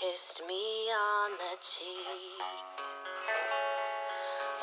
[0.00, 2.42] kissed me on the cheek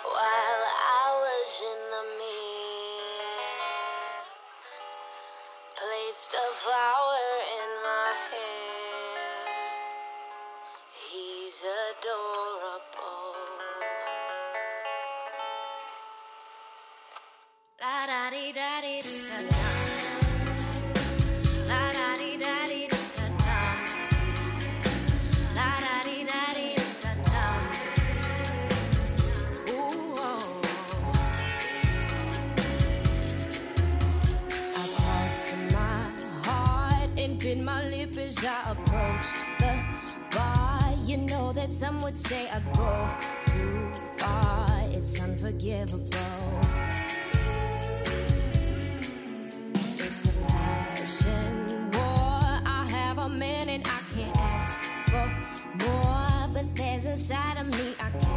[0.03, 3.47] while I was in the mirror,
[5.79, 7.23] placed a flower
[7.59, 9.55] in my hair.
[11.07, 11.57] He's
[11.87, 13.35] adorable.
[17.79, 19.10] La da dee da dee.
[39.01, 43.07] approached the bar, you know that some would say I go
[43.43, 44.67] too far.
[44.91, 46.05] It's unforgivable.
[49.73, 52.41] It's a passion war.
[52.65, 54.79] I have a man and I can't ask
[55.09, 55.27] for
[55.85, 58.30] more, but there's inside of me I can't.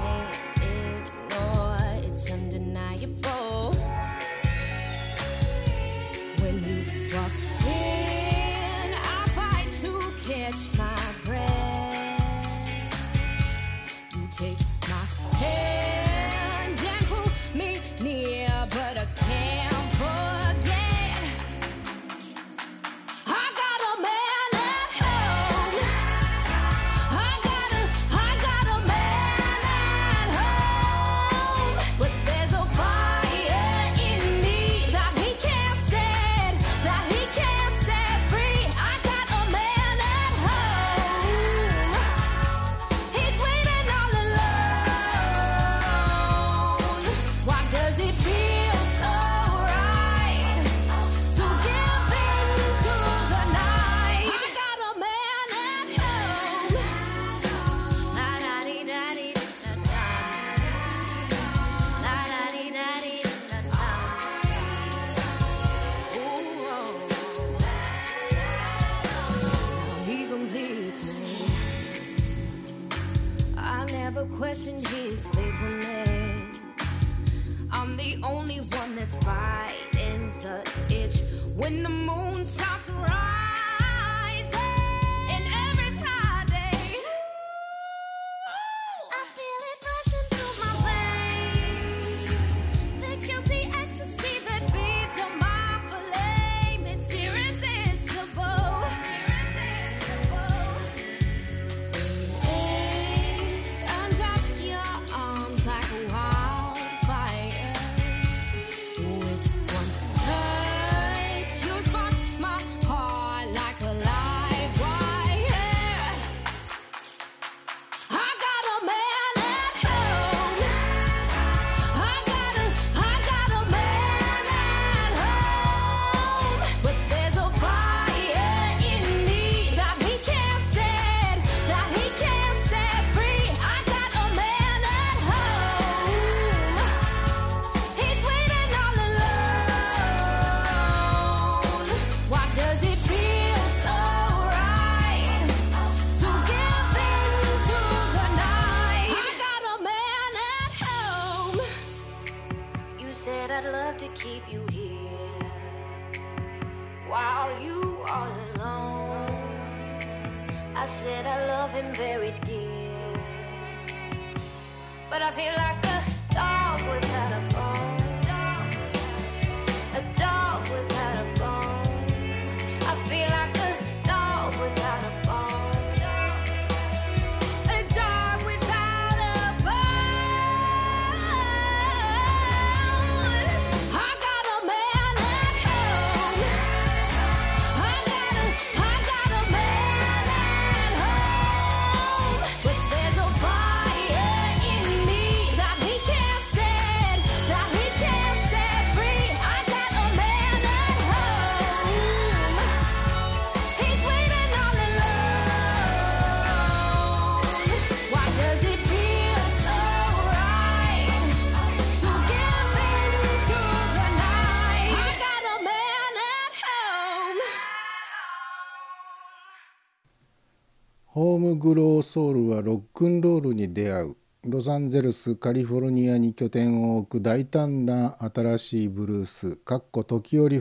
[221.64, 224.16] グローソウルはロックンロールに出会う。
[224.44, 229.56] ロサンゼルスカリフォルニアに拠点を置く大胆な新しいブルース。
[229.56, 230.60] かっこ時折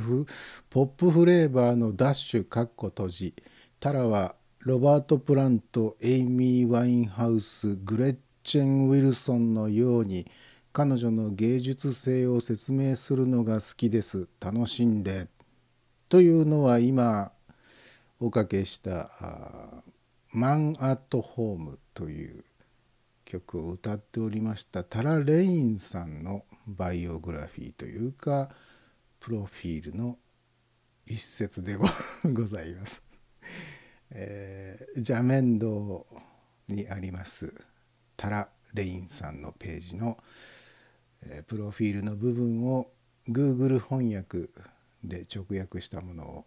[0.70, 3.34] ポップフレーバーのダッシュかっこ閉じ。
[3.82, 10.26] タラはロバート・プラントエイミー・ワインハウスグレッチェン・ウィルソンのように
[10.72, 14.30] 彼女の芸術性を説明するのが好きです。
[14.40, 15.28] 楽しんで。
[16.08, 17.34] というのは今
[18.22, 19.10] おかけした
[20.34, 22.44] マン・アット・ホーム」という
[23.24, 28.50] 曲を歌っておりましたタラ・レインさんのバイオグラフィーというか
[29.20, 30.18] プロフィールの
[31.06, 31.88] 一節でご
[32.46, 33.04] ざいます。
[34.10, 36.08] えー、ジャメンド
[36.68, 37.54] にあります
[38.18, 40.18] タラ・レインさんのページの、
[41.22, 42.92] えー、プロフィールの部分を
[43.28, 44.50] Google 翻訳
[45.04, 46.46] で直訳したものを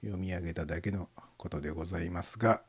[0.00, 1.08] 読み上げただけの
[1.42, 2.62] ことでございますが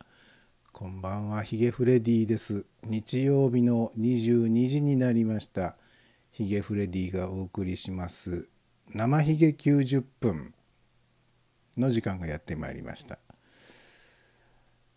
[0.71, 2.65] こんばんはヒゲフレディです。
[2.83, 5.77] 日曜日の22時になりました。
[6.31, 8.49] ヒゲフレディがお送りします。
[8.89, 10.55] 生ヒゲ90分
[11.77, 13.19] の時間がやってまいりました。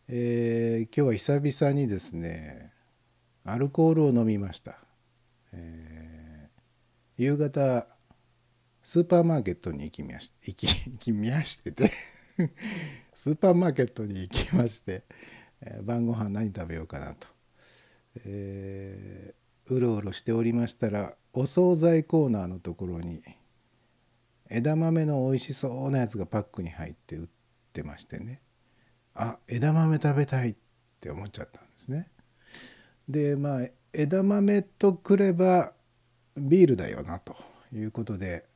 [0.08, 2.72] えー、今日は久々にですね
[3.44, 4.78] アルコールを飲みました、
[5.52, 7.86] えー、夕方
[8.82, 11.92] スーパーマーケットに行きまし行き行きましてて。
[13.26, 15.02] スーパーマーケットに行きまして、
[15.60, 17.26] え、晩ご飯何食べようかなと、
[18.24, 23.20] えー、うろうろしておりましたらお惣菜コーナーのところに
[24.48, 27.28] 枝豆の美味しそうなやつがパックに入って売っ
[27.72, 28.42] てましてね
[29.16, 30.56] あ枝豆食べたいっ
[31.00, 32.08] て思っちゃったんですね。
[33.08, 35.72] でまあ枝豆とくれば
[36.36, 37.34] ビールだよなと
[37.72, 38.48] いうことで、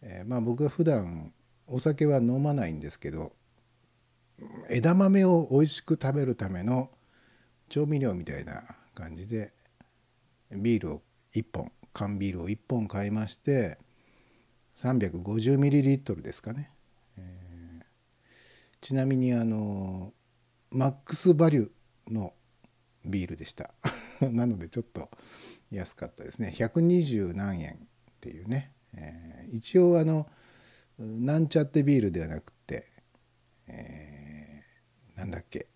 [0.00, 1.34] えー、まあ僕は普段
[1.66, 3.34] お酒は飲まないんですけど
[4.70, 6.90] 枝豆を美味しく食べるための
[7.68, 8.62] 調味料みたいな
[8.94, 9.52] 感じで
[10.50, 11.02] ビールを
[11.34, 13.78] 1本缶ビールを1本買いまして
[14.76, 16.70] 350ml ですかね。
[18.84, 20.12] ちなみにあの
[20.70, 21.68] マックスバリュ
[22.08, 22.34] の
[23.02, 23.72] ビールでした。
[24.20, 25.10] なのでちょっと
[25.70, 26.52] 安かったですね。
[26.54, 27.78] 120何円っ
[28.20, 30.28] ていうね、えー、一応あの
[30.98, 32.86] なんちゃってビールではなくて、
[33.68, 34.13] えー、
[35.16, 35.66] なんだっけ？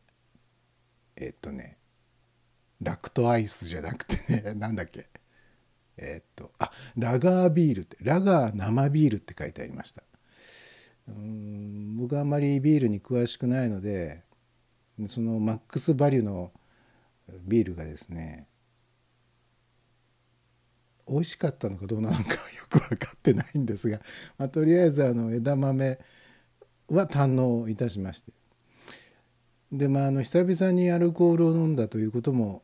[1.17, 1.79] え、っとね
[2.81, 5.09] ラクトアイスじゃなくてね なんだっけ？
[5.97, 10.03] え、っとあラガービールってラガー生ビールって書いてありました。
[11.09, 14.23] うん僕はあんまりビールに詳しくないので
[15.07, 16.53] そのマックスバリュの
[17.47, 18.47] ビールがですね
[21.09, 24.01] 美味しかったのかどうなのか よく分かってないんですが、
[24.37, 25.99] まあ、とりあえずあの枝豆
[26.89, 28.33] は堪能いたしまして。
[29.73, 32.63] でまああの久々にアルコールを飲んだということも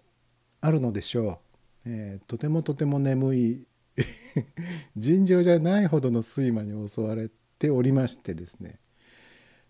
[0.60, 1.40] あるのでしょ
[1.86, 3.66] う、えー、とてもとても眠い
[4.96, 7.44] 尋常じゃないほどの睡魔に襲われて。
[7.70, 8.78] おりましてですね、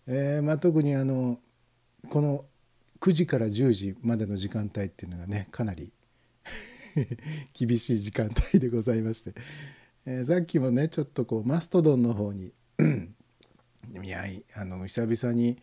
[0.06, 1.38] えー、まあ、特にあの
[2.08, 2.44] この
[3.00, 5.92] 9時から10時までの時間帯っていうのがねかなり
[7.52, 9.34] 厳しい時間帯でございまして、
[10.06, 12.52] えー、さっきもねちょっとこうマストドンの方に
[14.02, 14.24] いや
[14.56, 15.58] あの久々に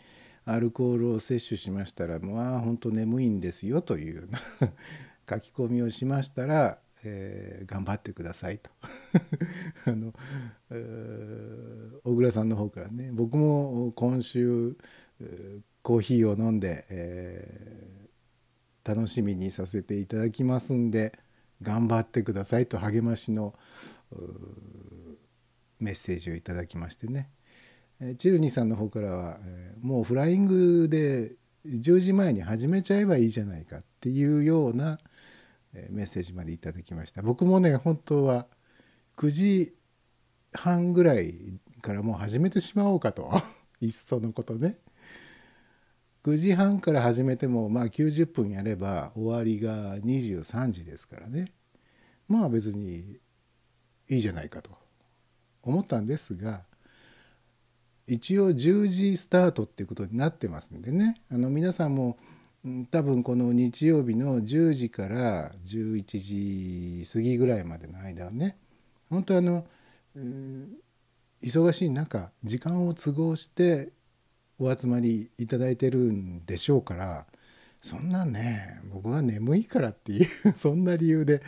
[0.46, 4.28] アルコールを摂取しましたらもうあ本当眠いんですよという
[5.30, 8.70] 書き込みをしましたらえー、頑張ってくださいと。
[9.86, 10.14] あの、
[12.04, 14.76] 小倉さんの方からね僕も今週
[15.82, 21.18] コーヒーを飲んで、えー、楽しみにさせていただきますんで
[21.62, 23.56] 頑張ってくださいと励ましの
[25.80, 27.30] メッセージをいただきましてね。
[28.18, 29.40] チルニさんの方からは、
[29.80, 35.00] もうフライングで10時前に始めちゃえばいいじゃないかっていうような
[35.90, 37.22] メッセージまでいただきました。
[37.22, 38.48] 僕もね本当は
[39.18, 39.74] 9時
[40.54, 43.32] 半ぐらいからもう始めてしまおうかと。
[43.82, 44.78] いっそのことね。
[46.24, 51.52] 9時半から始めてもまあ90分やれば終わりが23時ですからね。
[52.28, 53.20] まあ別に
[54.08, 54.72] いいじゃないかと
[55.64, 56.64] 思ったんですが
[58.12, 61.22] 一応10時スタートっていうことになってますんでね。
[61.32, 62.18] あの皆さんも
[62.90, 68.58] 多分この日曜日の10時から11時過ぎぐらいまでの間はね
[69.10, 69.66] 本当あの、
[71.42, 73.94] 忙しい中時間を都合して
[74.60, 77.26] お集まりいただいてるんでしょうから
[77.80, 80.28] そんなね僕が眠いからっていう
[80.58, 81.42] そんな理由で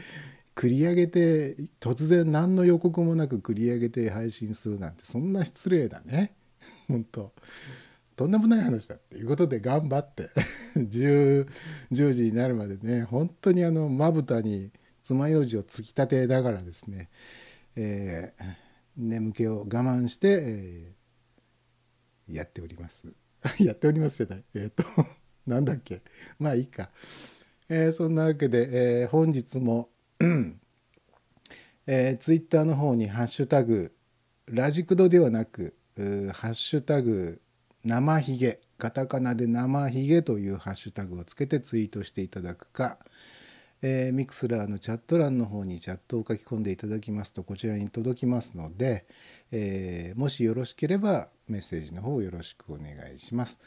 [0.56, 6.34] 繰り上げて突然何の予告もなく繰り上げて配信するなんてそんな失礼だね。
[6.88, 7.34] 本当。
[8.16, 10.30] とんでもない話だっていうことで頑張って。
[10.78, 11.48] 10,
[11.92, 14.72] 10時になるまでね本当にあのまぶたに
[15.04, 17.10] 爪楊枝を突き立てながらですね、
[17.76, 18.44] えー、
[18.98, 23.14] 眠気を我慢して、えー、やっております。
[23.60, 24.46] やっておりますじゃない。
[24.56, 24.84] えっ、と
[25.46, 26.02] なんだっけ。
[26.40, 26.90] まあいいか、
[27.70, 29.90] えーそんなわけで、えー本日も、
[31.86, 33.94] えー、ツイッターの方にハッシュタグ
[34.46, 37.42] ラジクドではなくハッシュタグ
[37.86, 42.98] 生ひげカタカナで生ひげというハッシュタグをつけてツイートしていただくか、
[43.82, 49.06] えーミクスラーのチャット欄の方にチャットを書き込んでいただきますとこちらに届きますので、
[49.52, 53.60] えーもしよろしければメッセージの方よろしくお願いします。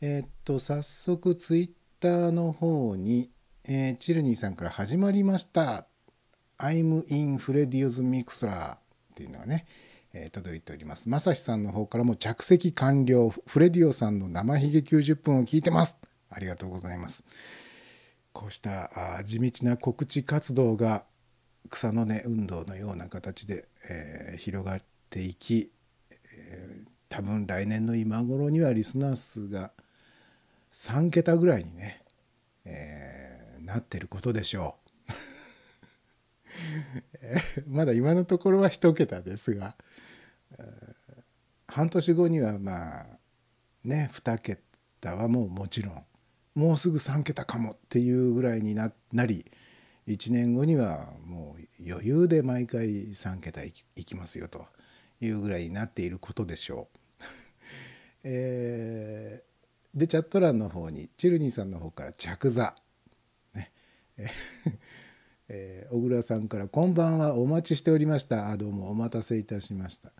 [0.00, 1.70] えーっと早速ツイッ
[2.00, 3.30] ターの方に、
[3.64, 5.86] えーチルニーさんから始まりました
[6.58, 8.78] 「I'm in Freddy's Mixler」っ
[9.16, 9.66] ていうのがね、
[10.12, 11.08] えー届いております。
[11.08, 15.96] まさしさんの方からも着席完了フレディオさんの生ひげ90分を聞いてます。
[16.30, 17.24] ありがとうございます。
[18.32, 18.90] こうした
[19.24, 21.04] 地道な告知活動が
[21.70, 25.72] 草の根運動のような形で、えー広がっていき、
[26.10, 29.72] えー多分来年の今頃にはリスナー数が
[30.72, 32.02] 3桁ぐらいにね、
[32.64, 34.88] えーなってることでしょう。
[37.66, 39.76] まだ今のところは1桁ですが、
[41.66, 43.06] 半年後にはまあ
[43.84, 46.04] ね2桁はもうもちろん
[46.54, 49.44] もうすぐ3桁かもっていうぐらいになり
[50.06, 54.66] 1年後にはもう余裕で毎回3桁いきますよと
[55.20, 56.98] いうぐらいになっていることでしょう。
[58.24, 59.48] えー
[59.94, 62.76] でチャット欄の方にチルニーさんの方から着座、
[63.54, 63.72] ね
[65.90, 70.12] 小倉さんから「こんばんはお待ちしておりました」あどうもお待たせいたしました。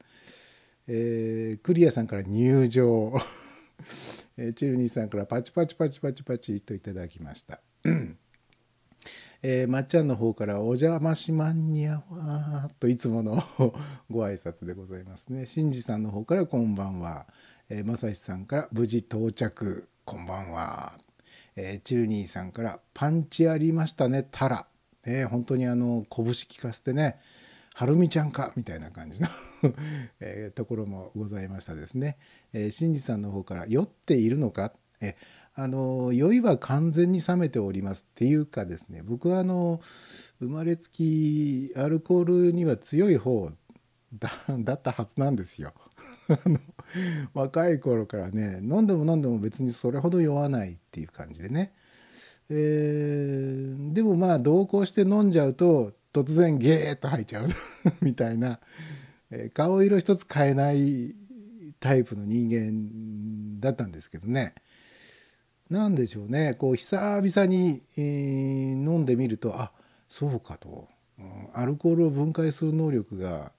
[0.89, 3.13] えークリアさんから入場、
[4.37, 7.61] えーチルニーさんからパチパチパチパチパチといただきました。
[9.43, 13.41] えーまっちゃんの方から「お邪魔しまんにゃわ」といつもの
[14.11, 15.47] ご挨拶でございますね。
[15.47, 17.29] しんじさんの方から「こんばんは」
[17.71, 19.89] えまさしさんから「無事到着。
[20.05, 20.99] こんばんは」
[21.55, 24.27] えーチューニーさんから「パンチありましたね。
[24.31, 24.67] タラ」
[25.07, 27.21] えー本当にあの拳聞かせてね
[27.79, 29.29] 「はるみちゃんか」みたいな感じの、
[30.19, 32.19] えーところもございましたですね。
[32.53, 35.15] えー、しんじさんの方から「酔っているのか?」え
[35.55, 39.81] あの酔いは完全に冷めておりますっていうかですね僕はあの
[40.41, 43.53] 生まれつきアルコールには強い方
[44.13, 45.73] だ だったはずなんですよ。
[46.29, 46.59] あの
[47.33, 51.73] 若い頃からね飲んでも飲んでも別にそれほど酔わないっていう感じでね、
[52.51, 57.47] えーでもまあ同行して飲んじゃうと突然ゲーッと吐いちゃう。
[58.01, 58.61] みたいな、
[59.31, 61.15] えー顔色一つ変えない
[61.81, 64.55] タイプの人間だったんですけどね。
[65.71, 66.55] なんでしょうね。
[66.55, 69.73] こう久々に、えー飲んでみるとあ
[70.09, 70.89] そうかと、
[71.19, 73.53] うんアルコールを分解する能力が、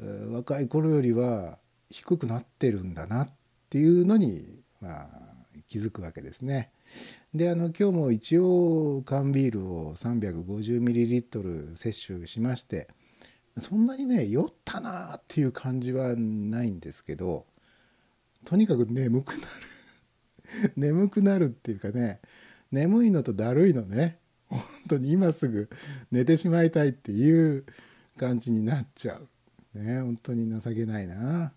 [0.00, 1.58] えー若い頃よりは
[1.90, 3.30] 低くなってるんだなっ
[3.68, 5.19] ていうのに、まあ、
[5.70, 6.72] 気づくわけですね。
[7.32, 12.88] であの今日も一応缶ビールを 350ml 摂取しまして
[13.56, 17.46] そんなにね酔ったなっていう感じはないんですけど
[18.44, 22.20] とにかく眠くなる 眠くなるっていうかね
[22.72, 25.70] 眠いのとだるいのね本当に今すぐ
[26.10, 27.64] 寝てしまいたいっていう
[28.16, 29.28] 感じになっちゃう。
[29.78, 31.52] ね本当に情けないな。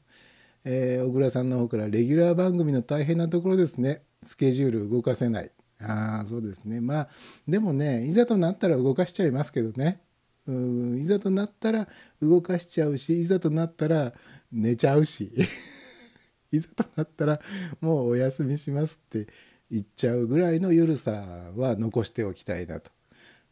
[0.66, 4.04] えー小倉さんの方からレギュラー番組の大変なところですね。
[4.24, 5.52] スケジュール動かせない。
[5.80, 6.80] ああそうですね。
[6.80, 7.10] まあ
[7.48, 10.02] でもねいざとなったら動かしちゃいますけどね。
[10.48, 11.88] うんいざとなったら
[12.22, 14.14] 動かしちゃうしいざとなったら
[14.52, 15.32] 寝ちゃうし。
[16.52, 17.42] いざとなったら
[17.82, 19.28] もうお休みしますって
[19.72, 21.12] 言っちゃうぐらいの緩さ
[21.56, 22.92] は残しておきたいなと。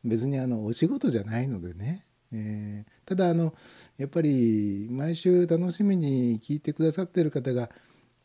[0.04, 2.04] 別にあのお仕事じゃないのでね、
[2.34, 3.54] えーただあの
[3.98, 7.70] やっぱり毎週楽しみに聞いてくださってる方が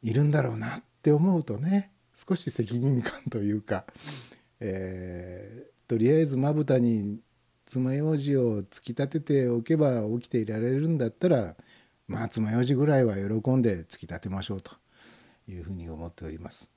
[0.02, 3.84] いるんだろうなって思うとね少し責任感というか、
[4.60, 7.20] えーとりあえずまぶたに
[7.64, 11.54] 爪楊枝を突き立てておけば起きていられるんだったら
[12.08, 14.72] まあ爪楊枝ぐらいは喜んで突き立てましょうと
[15.48, 16.70] いうふうに思っております。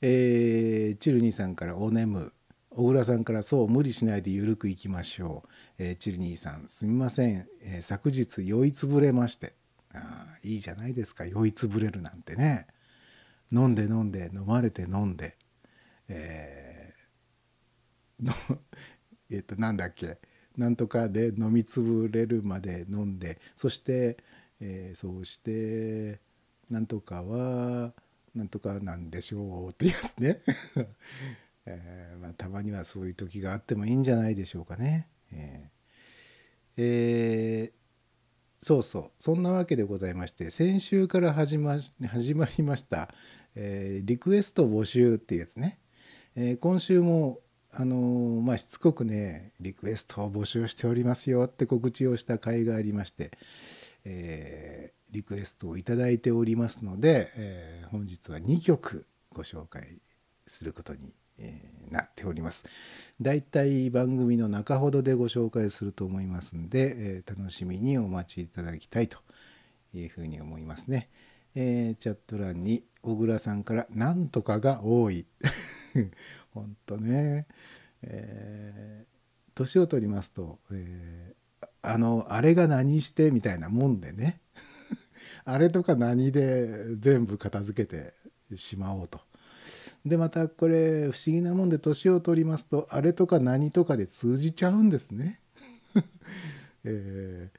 [0.00, 2.32] えーチルニーさんからお眠
[2.78, 9.54] 小倉さんからそう無理しないでゆるくいきましょう、えーチルニーさんすみません、えー昨日酔いつぶれまして。
[9.94, 11.24] あいいじゃないですか。
[11.26, 12.66] 酔いつぶれるなんてね。
[13.52, 15.36] 飲んで飲んで飲まれて飲んで。
[16.08, 18.32] えー の
[19.30, 20.18] えっとなんだっけ。
[20.56, 23.40] なんとかで飲みつぶれるまで飲んで。
[23.56, 24.18] そして、
[24.60, 26.20] えーそうして
[26.70, 27.94] なんとかは
[28.34, 30.40] なんとかなんでしょうってやつね、
[31.68, 35.08] えーまあ、たまにはそういう時があってもいいんじゃないでしょうかね。
[35.32, 35.78] えー
[36.78, 37.78] えー
[38.60, 41.76] そうそうそんなわけでございまして先週から始ま
[42.08, 43.08] 始まりました、
[43.54, 45.78] えリクエスト募集っていうやつね、
[46.34, 47.38] え今週も
[47.72, 53.30] あのまあしつこくねリクエストを募集しておりますよって告知をした回がありまして、
[54.04, 60.00] えーリクエストをいただいておりますので、えー本日は2曲ご紹介
[60.46, 62.66] することに、えーなっております。
[63.18, 69.18] だいたい番組の中ほどでご紹介すると思いますんで、えー楽しみにお待ちいただきたいと
[69.94, 71.08] いうふうに思いますね。
[71.54, 75.26] えーチャット欄に小倉さんから「なんとかが多い」
[76.52, 77.46] ほんとね、
[78.02, 79.18] えー
[79.54, 81.38] 年を取りますと、えー
[81.80, 84.40] あのあれが何してみたいなもんでね
[85.46, 88.14] あれとか何で全部片付けて
[88.56, 89.27] しまおうと。
[90.04, 95.40] でまたこれ不思議なもんで年を取りますとあれとか何とかで通じちゃうんですね。
[96.84, 97.58] えー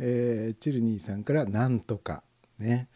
[0.00, 2.22] えーチルニーさんから「なんとか」
[2.58, 2.88] ね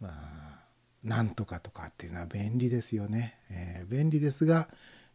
[0.00, 0.66] まあ
[1.04, 3.38] 「なんとか」とかっていうのは便利ですよね。
[3.50, 4.68] えー便利ですが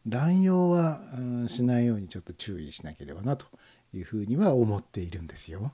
[0.06, 3.46] 乱用は、うんしないようにちょっと注意しなければなと
[3.94, 5.74] いうふうには思っているんですよ。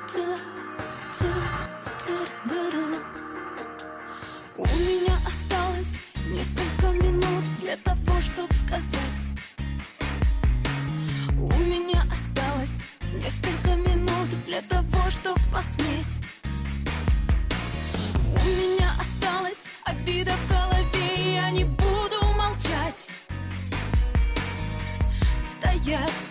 [25.91, 26.30] yet.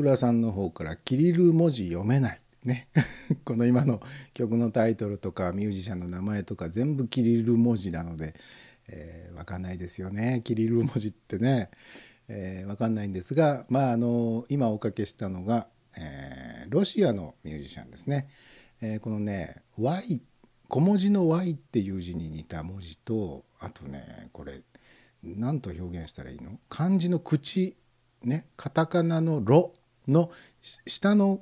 [0.00, 2.88] 倉さんの方から「キリル文字読めない」ね。
[3.44, 4.00] この今の
[4.34, 8.34] 曲のタイトルとかミュージシャンの名前とか全部キリル文字なので、
[8.88, 10.42] えー、分かんないですよね。
[10.44, 11.70] キリル文字ってね、
[12.28, 18.28] えー、分かんないんですがまああの今おかけしたのが、えーロシアのミュージシャンですね、
[18.80, 20.22] えーこのね Y
[20.68, 24.62] 小文字の Y っていう字に似た文字とあとねこれ
[25.22, 26.58] 何と表現したらいいの？
[26.68, 27.76] 漢字の口。
[28.22, 28.46] ね。
[28.56, 29.74] カタカナの「ロ」
[30.08, 30.30] の
[30.86, 31.40] 下の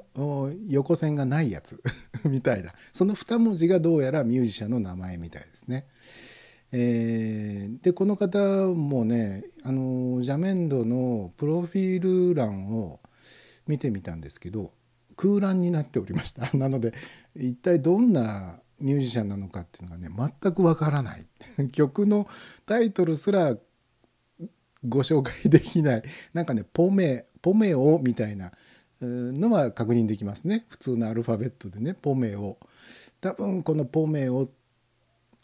[0.69, 1.83] 横線がないやつ
[2.25, 2.73] みたいな。
[2.93, 5.87] その2文字がどうやらミュージシャンの名前みたいですね。
[6.71, 8.39] えー、でこの方
[8.75, 13.01] もねあの邪面ドのプロフィール欄を
[13.67, 14.73] 見てみたんですけど
[15.17, 16.51] 空欄になっておりました。
[16.57, 16.93] なので
[17.35, 20.09] 一体どんなミュージシャンなのかっていうのがね
[20.43, 21.27] 全くわからない。
[21.73, 22.29] 曲の
[22.67, 23.57] タイトルすら
[24.87, 26.03] ご紹介できない。
[26.33, 28.53] なんかねポメポメオみたいな
[29.01, 30.67] のは確認できますね。
[30.69, 32.59] 普通のアルファベットでねポメオ。
[33.23, 34.47] 多分このポメオ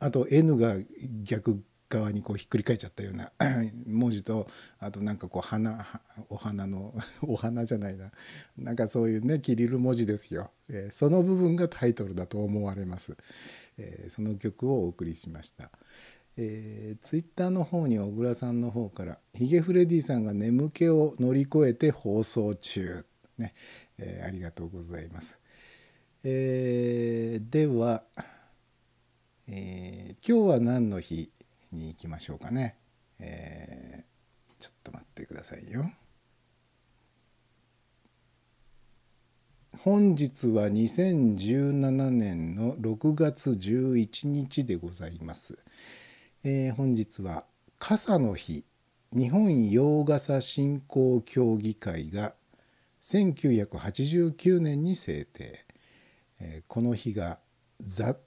[0.01, 0.75] あと N が
[1.23, 3.33] 逆側にこうひっくり返っちゃったような
[3.89, 4.47] 文字と
[4.81, 6.95] あとなんかこう花お花の
[7.27, 8.13] お花じゃないな。
[8.59, 13.17] なんかそういうねキリル文字ですよ、えー、その部分がタイトルだと思われます、
[13.79, 15.71] えー、その曲をお送りしました。
[16.37, 23.05] えー、ツイッターの方に小倉さんの方から「ヒゲフレディさんが眠気を乗り越えて放送中」
[23.39, 23.55] ね、
[23.99, 25.39] えー、ありがとうございます。
[26.25, 28.03] えー、では、
[29.49, 31.31] えー、今日は何の日
[31.73, 32.77] に行きましょうかね。
[33.19, 35.85] えー、ちょっと待ってくださいよ。
[39.79, 45.59] 本日は2017年の6月11日でございます。
[46.47, 47.47] えー、本日は
[47.79, 48.67] 傘の日。
[49.15, 52.35] 日本洋傘振興協議会が
[53.01, 55.65] 1989年に制定、
[56.41, 57.39] えー、この日が
[57.81, 58.19] 雑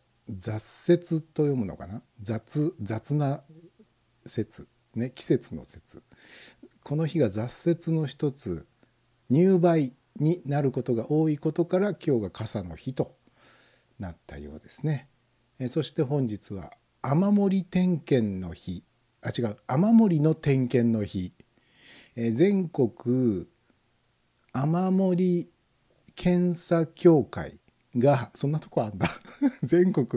[0.89, 2.01] 雪と読むのかな？
[2.19, 3.43] 雑雑な
[4.25, 6.01] 節ね季節の節
[6.83, 8.65] この日が雑雪の一つ。
[9.29, 13.15] 入梅になることが多いことから今日が傘の日と
[13.99, 15.07] なったようですね。
[15.59, 16.71] えそして本日は
[17.01, 18.83] 雨漏り点検の日。
[19.21, 19.57] あ違う。
[19.67, 21.33] 雨漏りの点検の日、
[22.15, 23.47] え、全国
[24.53, 25.49] 雨漏り
[26.15, 27.59] 検査協会
[27.95, 29.07] がそんなとこあんだ。
[29.63, 30.07] 全国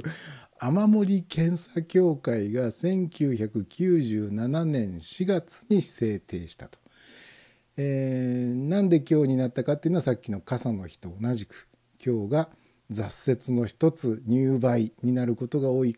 [0.58, 6.78] 雨漏り検査協会が1997年4月に制定したと。
[7.76, 11.68] えー、なんで今日になったかっていうのはさっきの傘の日と同じく。
[12.04, 12.50] 今日が
[12.90, 15.96] 雑雪の一つ入梅になることが多い。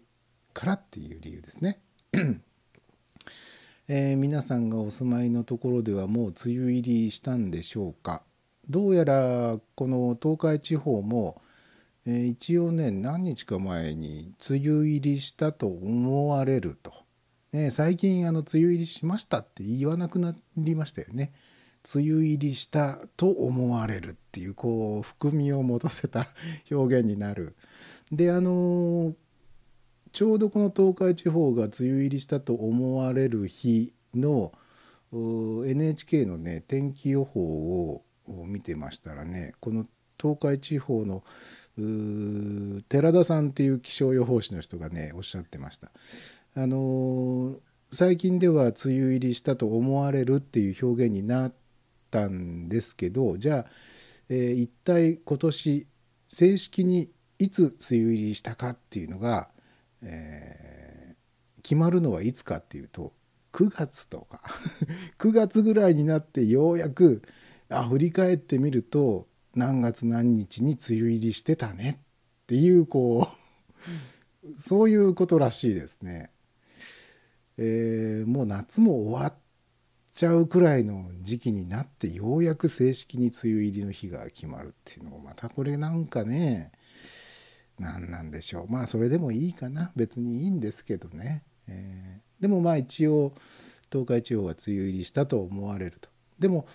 [0.52, 1.80] からっていう理由ですね。
[3.88, 8.22] えー、皆さんがお住まいのところではもう梅雨入りしたんでしょうか
[8.70, 11.42] どうやらこの東海地方も、
[12.06, 16.92] えー、一応ね何日か前に梅雨入りしたと思われると、
[17.52, 21.32] ね、最近あの梅雨入りしましたって言わなくなりましたよね。
[21.94, 26.28] 梅雨入りしたと思われるっていうこう含みを持たせた
[26.70, 27.56] 表現になる。
[28.12, 29.14] であの
[30.12, 34.52] ちょうどこの東海地方が梅雨入りしたと思われる日の
[35.12, 39.86] NHK のね天気予報を見てましたらねこの
[40.20, 41.24] 東海地方の
[42.88, 45.90] 寺田さんっていう気象予報士の人がねおっしゃってました。
[46.54, 47.56] あの
[47.90, 51.54] 最近では梅雨入りしたと思われるっていう表現になっ
[52.10, 53.66] たんですけどじゃあ、
[54.28, 55.86] えー、一体今年
[56.28, 59.50] 正式にいつ梅雨入りしたかっていうのが
[60.02, 63.12] えー、決まるのはいつかっていうと
[63.52, 64.42] 9月とか
[65.18, 67.22] 9月ぐらいになってようやく
[67.68, 72.00] あ振り返ってみると何月何日に梅雨入りしてたね
[72.42, 73.36] っていうこう
[74.58, 76.30] そういうことらしいですね。
[77.58, 79.34] えー、もう夏も終わっ
[80.14, 86.72] ちゃうくらいの時期になってようやく正式に梅雨入りの日が決まるっていうのもまたこれなんかね
[87.78, 88.72] 何なんでしょう。
[88.72, 89.92] まあそれでもいいかな。
[89.96, 93.32] 別にいいんですけどね、えー、でもまあ一応
[93.90, 96.08] 東海地方は梅雨入りしたと思われると。
[96.38, 96.66] でも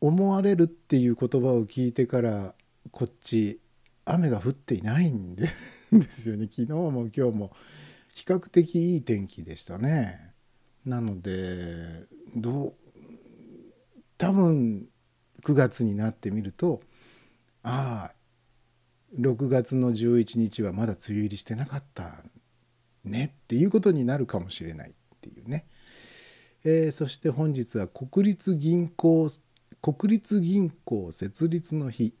[0.00, 2.54] 思われるっていう言葉を聞いてから
[2.90, 3.60] こっち
[4.04, 6.48] 雨が降っていないん ですよね。
[6.50, 7.52] 昨日も今日も。
[8.14, 10.34] 比較的いい天気でしたね。
[10.86, 12.04] なので
[12.36, 12.74] どう
[14.16, 14.86] 多分
[15.42, 16.80] 9月になってみると
[17.62, 18.14] ああ
[19.18, 22.24] 6月の11日はまだ梅雨入りしてなかった
[23.04, 25.66] ねっていうことになるかもしれないっていうね、
[26.64, 29.28] えー、そして本日は国立銀行
[29.80, 32.14] 国立銀行設立の日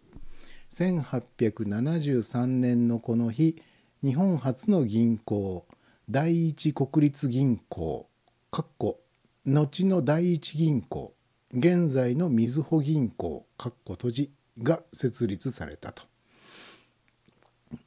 [0.70, 3.60] 1873年のこの日
[4.02, 5.66] 日本初の銀行
[6.10, 8.08] 第一国立銀行
[8.50, 9.00] かっこ
[9.46, 11.14] 後の第一銀行
[11.52, 16.13] 現在のみずほ銀行かっこ閉じが設立されたと。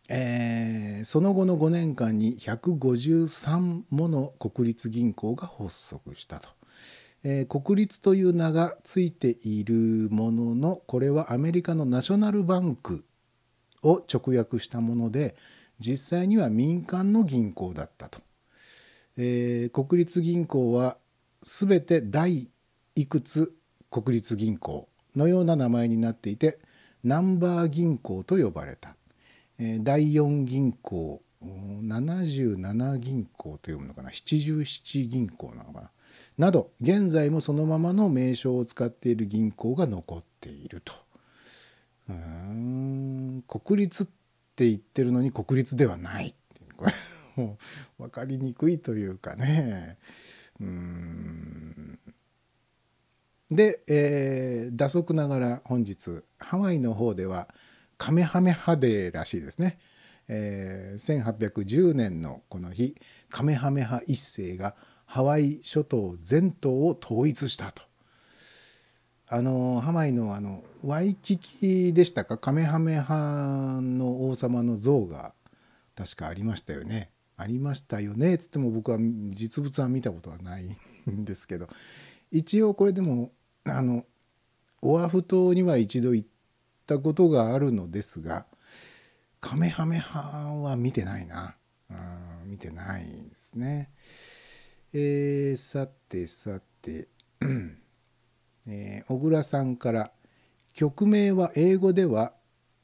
[0.10, 6.50] えーその後の5年間に153もの国立銀行が発足したと。
[7.24, 13.06] えー国立という名がついているもののこれはアメリカのナショナルバンク
[13.84, 15.36] を直訳したもので
[15.80, 18.20] 実際には民間の銀行だったと。
[19.18, 20.98] えー国立銀行は
[21.44, 22.50] 全て第
[22.96, 23.54] いくつ
[23.92, 26.60] 国立銀行のような名前になっていて
[27.04, 28.96] ナンバー銀行と呼ばれた、
[29.60, 35.92] 第4銀行77銀行と読むのかな？77銀行なのかな？
[36.38, 40.94] など現在もそのままの名称を使っている銀行が残っていると。
[42.10, 44.08] うん国立っ
[44.56, 46.94] て言ってるのに国立ではないってこれ
[47.44, 47.58] も
[48.00, 49.98] う分かりにくいというかね。
[50.60, 52.00] うん。
[53.50, 57.48] で、えー打足ながら本日ハワイの方では
[57.98, 59.78] カメハメハデーらしいですね、
[60.28, 62.96] えー1810年のこの日
[63.30, 67.84] カメハメハ一世がハワイ諸島全島を統一したと。
[69.30, 72.38] あのハワイのあのワイキキでしたか？
[72.38, 75.34] カメハメハの王様の像が
[75.96, 77.12] 確かありましたよね。
[77.36, 78.98] ありましたよねっつっても僕は
[79.32, 80.66] 実物は見たことはない
[81.12, 81.68] んですけど
[82.32, 83.32] 一応これでも
[83.64, 84.06] あの
[84.82, 86.28] オアフ島には一度行っ
[86.88, 88.48] たことがあるのですが
[89.40, 90.20] カメハメハ
[90.64, 91.56] は見てないな
[91.92, 91.94] う
[92.46, 93.92] ん見てないですね。
[94.94, 97.08] えーさてさて
[98.68, 100.12] えー小倉さんから
[100.74, 102.34] 曲名は英語では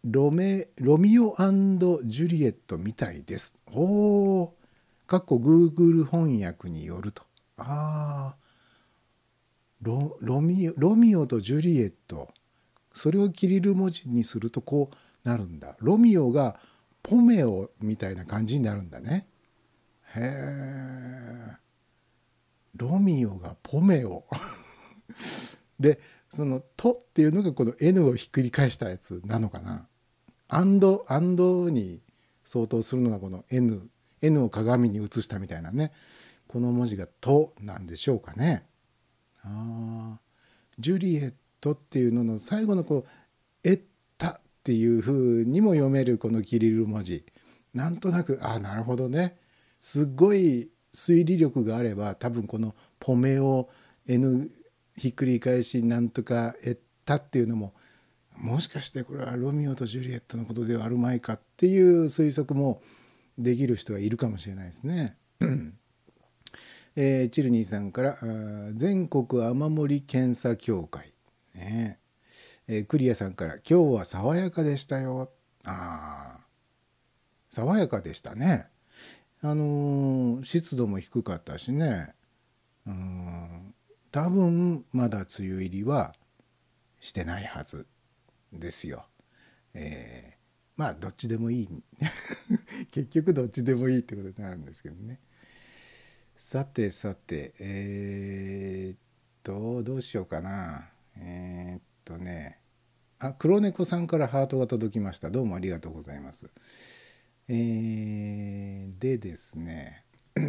[0.04, 3.56] ロメロミオジュリエットみたいです。
[3.72, 4.58] おお、
[5.08, 7.24] かっこ Google 翻訳によると。
[7.58, 8.38] ああ、
[9.82, 12.28] ロロミロミオとジュリエット。
[12.94, 15.76] それをキリル文字にするとこうなるんだ。
[15.80, 16.60] ロミオが
[17.02, 19.28] ポメオみたいな感じになるんだね。
[20.16, 21.58] へえ。
[22.76, 24.26] ロミオがポメオ。
[25.80, 29.88] でその「と」っていうのがこの N をひっくり返したやつなのかな。
[30.48, 32.02] アンドアンドに
[32.44, 33.90] 相当するのがこの N
[34.22, 35.92] N を鏡に映したみたいなね
[36.48, 38.68] この文字が「と」なんでしょうかね。
[39.42, 40.20] あ
[40.80, 43.10] ジュリエットっていうのの最後のこう
[43.64, 43.82] 「エッ
[44.18, 47.24] タ」っていう風にも読めるこのキリル文字。
[47.74, 49.38] なんとなくああなるほどね。
[49.80, 53.70] すごい推理力があれば多分この「ポメオ
[54.08, 54.52] N
[54.98, 57.74] ひっくり返しなんとか「エッタ」っていうのも
[58.38, 62.82] もしかしてこれはロミオとジュリエットのことではあるまいかっていう推測も
[63.38, 65.18] できる人がいるかもしれないですね。
[66.96, 68.18] えーチルニーさんから
[68.76, 71.13] 全国雨漏り検査協会、
[71.56, 72.00] ね。
[72.68, 75.32] えークリアさんから「今日は爽やかでしたよ」
[75.66, 76.44] あー。
[77.50, 78.70] 爽やかでしたね。
[79.42, 82.16] あのー湿度も低かったしね。
[82.88, 83.76] うん。
[84.12, 86.16] 多分まだ梅雨入りは
[87.00, 87.88] してないはず
[88.52, 89.06] ですよ。
[89.74, 90.44] えー。
[90.76, 91.84] まあどっちでもいい。
[92.92, 95.20] 結局どっちでもいいってことになるんですけどね。
[96.36, 99.00] さてさてえーっ
[99.44, 100.93] とどうしようかな。
[101.18, 102.60] えーっとね
[103.20, 106.50] あ黒猫さんからハートが届きましたどうもありがとうございます。
[107.48, 110.04] えーでですね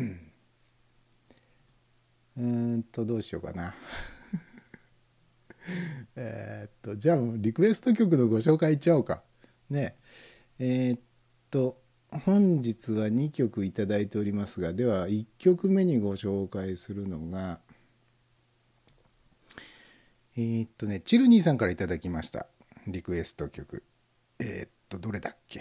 [2.36, 3.74] うんとどうしようかな。
[6.16, 9.22] えっとじゃあもうリクエスト曲のご紹介いっちゃおうか。
[9.70, 9.96] ね
[10.58, 11.00] えーっ
[11.50, 17.60] と本日は2曲いただいておりますがでは1曲目にご紹介するのが
[20.36, 22.46] えーっとねチルニーさんからいただきました。
[22.86, 23.84] リクエスト曲。
[24.40, 25.60] えーっとどれだっけ？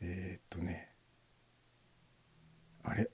[0.00, 0.90] えーっとね。
[2.84, 3.08] あれ？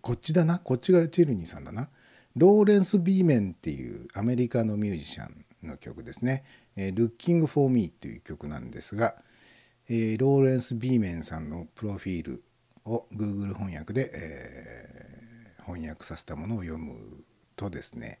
[0.00, 0.58] こっちだな？
[0.58, 1.90] こっちがチルニーさんだな？
[2.36, 6.42] ローレンス・ビーメンっていうアメリカのミュージシャンの曲ですね
[6.76, 9.22] 「えー Looking for Me」という曲なんですが、
[9.88, 12.44] えーローレンス・ビーメンさんのプロフィール
[12.86, 17.24] を Google 翻訳で、えー翻訳させたものを読む
[17.56, 18.20] とですね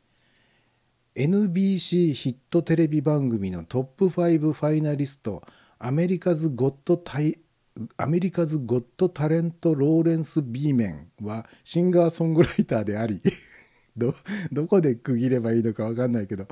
[1.16, 5.42] NBC ヒットテレビ番組のトップ5ファイナリスト
[5.78, 13.20] America's Got Ta America's Got Talent ローレンス・ビーメンはシンガーソングライターであり
[13.96, 14.14] ど
[14.50, 16.48] どこで区切ればいいのか分かんないけど、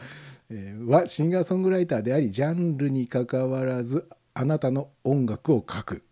[0.49, 6.05] えーはシンガーソングライターでありジャンルにかかわらずあなたの音楽を書く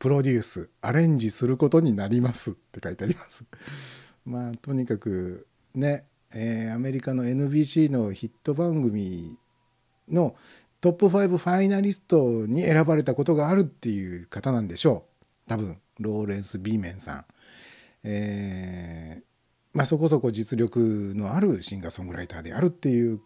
[0.00, 3.44] プロデュースアレンジすることになりますって書いてあります。
[4.24, 6.04] まあとにかくね、
[6.34, 9.38] えーアメリカの NBC のヒット番組
[10.08, 10.34] の
[10.80, 15.04] トップ5ファイナリストに選ばれたことがあるっていう方なんでしょ
[15.46, 17.24] う多分ローレンス・ビーメンさん。
[18.04, 19.22] えー
[19.74, 23.20] まあ、そこそこ実力のあるシンガーソングライターであるっていう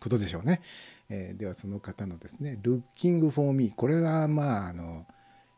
[0.00, 0.60] ことでしょうね。
[1.08, 5.06] えーではその方のですね「Looking for Me」これはまああの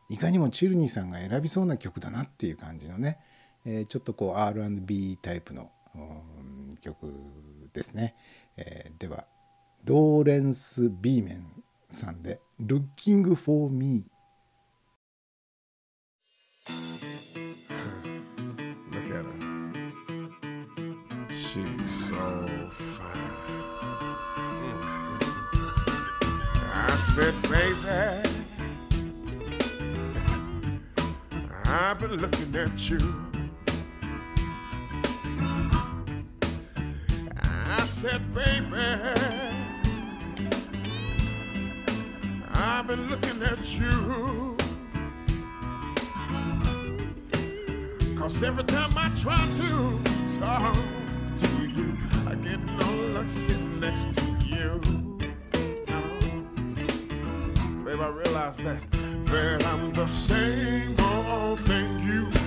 [0.09, 3.17] いかにもチルニーさんが選びそうな曲だなっていう感じのね、
[3.65, 7.11] えーちょっとこう R&B タイプのうん曲
[7.73, 8.15] ですね。
[8.57, 9.27] えーでは
[9.83, 14.05] ローレンス・ビーメンさんで「Looking for Me
[18.91, 19.39] Look at her.
[21.29, 23.15] She's so fine.
[26.73, 28.29] I said, baby,
[31.65, 33.24] I've been looking at you.
[38.05, 38.77] Said, baby,
[42.53, 44.55] I've been looking at you.
[48.15, 50.77] Cause every time I try to talk
[51.37, 54.79] to you, I get no luck sitting next to you.
[57.85, 58.81] Babe, I realize that,
[59.25, 62.44] that I'm the same old thing you've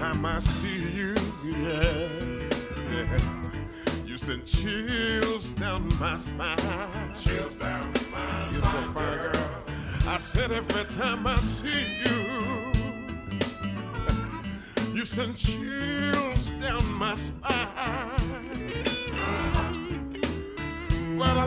[0.00, 1.92] time I see you, yeah,
[2.90, 3.20] yeah,
[4.06, 6.56] you send chills down my spine.
[7.14, 8.52] Chills down my spine.
[8.54, 9.62] You're so fine, girl.
[10.06, 12.72] I said every time I see you,
[14.94, 17.66] you send chills down my spine.
[21.18, 21.44] But I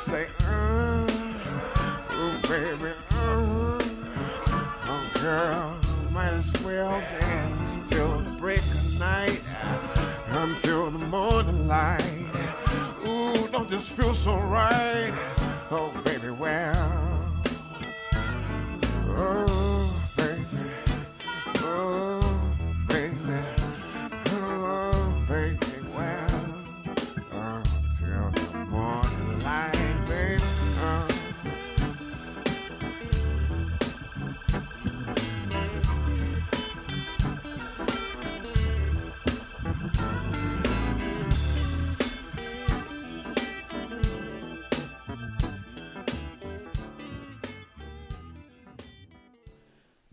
[0.00, 0.26] say,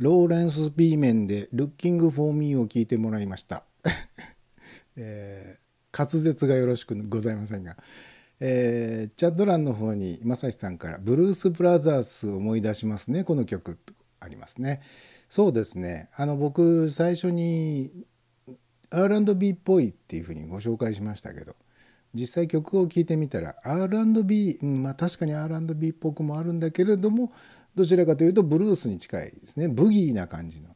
[0.07, 3.65] ローレンス B 面で「Looking for Me」を聞いてもらいました、
[4.95, 7.75] えー滑舌がよろしくございませんが、
[8.39, 13.77] えーチャット欄の方に正志さんから「ブルース・ブラザース思い出しますねこの曲」
[14.21, 14.79] ありますね。
[15.27, 16.09] そうですね。
[16.15, 17.91] あの僕最初に
[18.89, 21.57] R&B っぽいっていうふうにご紹介しましたけど
[22.13, 27.33] 実際曲を聴いてみたら R&B、まあ確かに R&B っぽくもあるんだけれども
[27.77, 29.67] どちらかというとブルースに近いですね。
[29.67, 30.69] ブギーな感じの。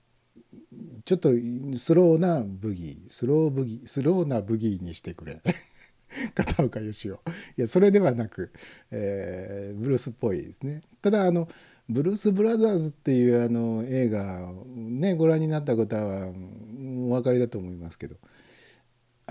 [1.04, 1.30] ちょっと
[1.76, 3.10] スローなブギー。
[3.10, 3.88] スローブギー。
[3.88, 5.42] スローなブギーにしてくれ。
[6.36, 7.16] 片岡義雄。
[7.58, 8.52] いやそれではなく、
[8.92, 10.84] えーブルースっぽいですね。
[11.02, 11.50] ただあの
[11.90, 18.16] ブルース・ブラザーズっていうあの映画ねご覧になった方はお分かりだと思いますけど。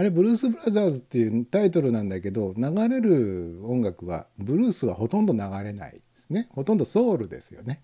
[0.00, 6.48] あれブルース・ブラザーズっていうタイトルなんだけど流れる音楽はブルースはほとんど流れないですね。
[6.52, 7.82] ほとんどソウルですよね。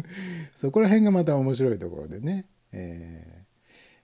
[0.54, 3.46] そこら辺がまた面白いところでね、え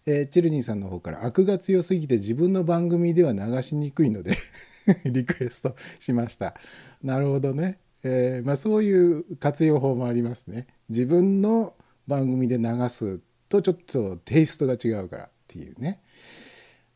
[0.07, 4.39] ーえーチルニーさんの方から悪が強すぎて自分の番組では流しにくいので
[5.05, 6.55] リクエストしました。
[7.03, 10.67] なるほどね、えーまあ、そういう活用法もありますね。
[10.89, 11.75] 自分の
[12.07, 16.01] 番組で流すとちょっとテイストが違うからっていうね。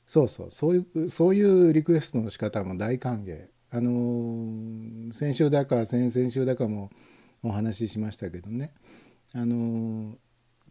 [0.06, 0.50] そうそう。
[0.50, 3.46] そういうそういうリクエストの仕方も大歓迎。
[3.70, 6.90] あのー先週だか先々週だかも
[7.42, 8.72] お話ししましたけどね。
[9.34, 10.14] あのー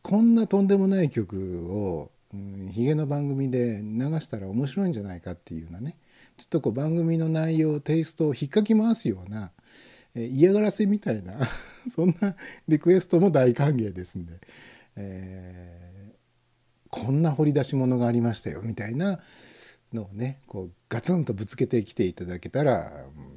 [0.01, 5.97] こんなとんでもない曲を、うん、ヒゲの番組で流したら面白いんじゃないかっていうようなね。
[6.37, 9.51] ちょっとこう番組の内容テイストを引っかき回すような、
[10.15, 11.47] え嫌がらせみたいな
[11.93, 12.35] そんな
[12.67, 14.33] リクエストも大歓迎ですんで、
[14.97, 15.82] えー
[16.93, 19.19] こんな掘り出し物がありましたよみたいな
[19.91, 23.33] のをねこうガツンとぶつけてきていただけたら、うん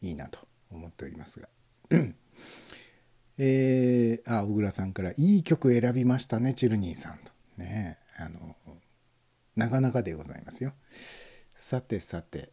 [0.00, 0.38] いいなと
[0.70, 1.48] 思っておりますが。
[3.36, 8.56] えー、あ小倉さんから「いい曲選びましたねチルニーさん」とねあの
[9.56, 10.72] なかなかでございますよ。
[11.54, 12.52] さてさて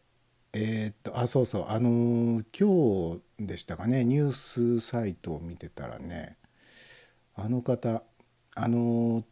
[0.52, 6.36] えーっとあそうそうあのー今日でしたかねニュースサイトを見てたらね
[7.36, 8.02] あの方
[8.56, 9.24] あのー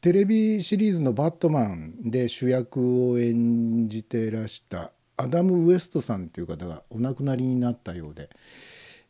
[0.00, 8.30] テレビシリーズの「バットマン」で主役を演じてらしたアダム・ウエストさんという方がお亡くなりになったようで、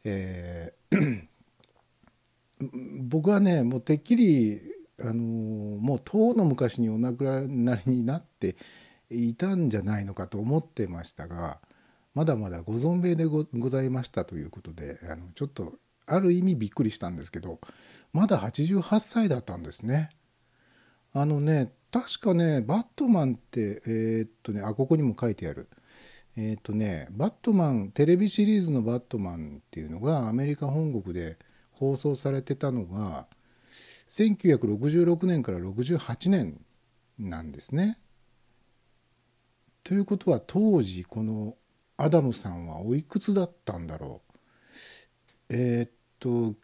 [0.05, 1.29] えー
[3.03, 4.59] 僕はねもうてっきり、
[5.01, 5.17] あのー
[5.79, 8.57] もう遠の昔にお亡くなりになって
[9.11, 11.61] いたんじゃないのかと思ってましたが
[12.15, 15.75] まだまだご存命でごございましたということであのちょっと
[16.07, 17.61] ある意味びっくりしたんですけど
[18.15, 20.09] まだ88歳だったんですね。
[21.19, 25.71] あのね確かねバットマンってえーっとねあここにも書いてある。
[26.37, 31.39] えーっとねバットマンテレビシリーズの「バットマン」っていうのがアメリカ本国で
[31.71, 33.29] 放送されてたのが
[34.09, 36.61] 1966年から68年
[37.19, 37.97] なんですね。
[39.85, 41.57] ということは当時この
[41.97, 44.21] アダムさんはおいくつだったんだろ
[45.49, 46.55] うえーっと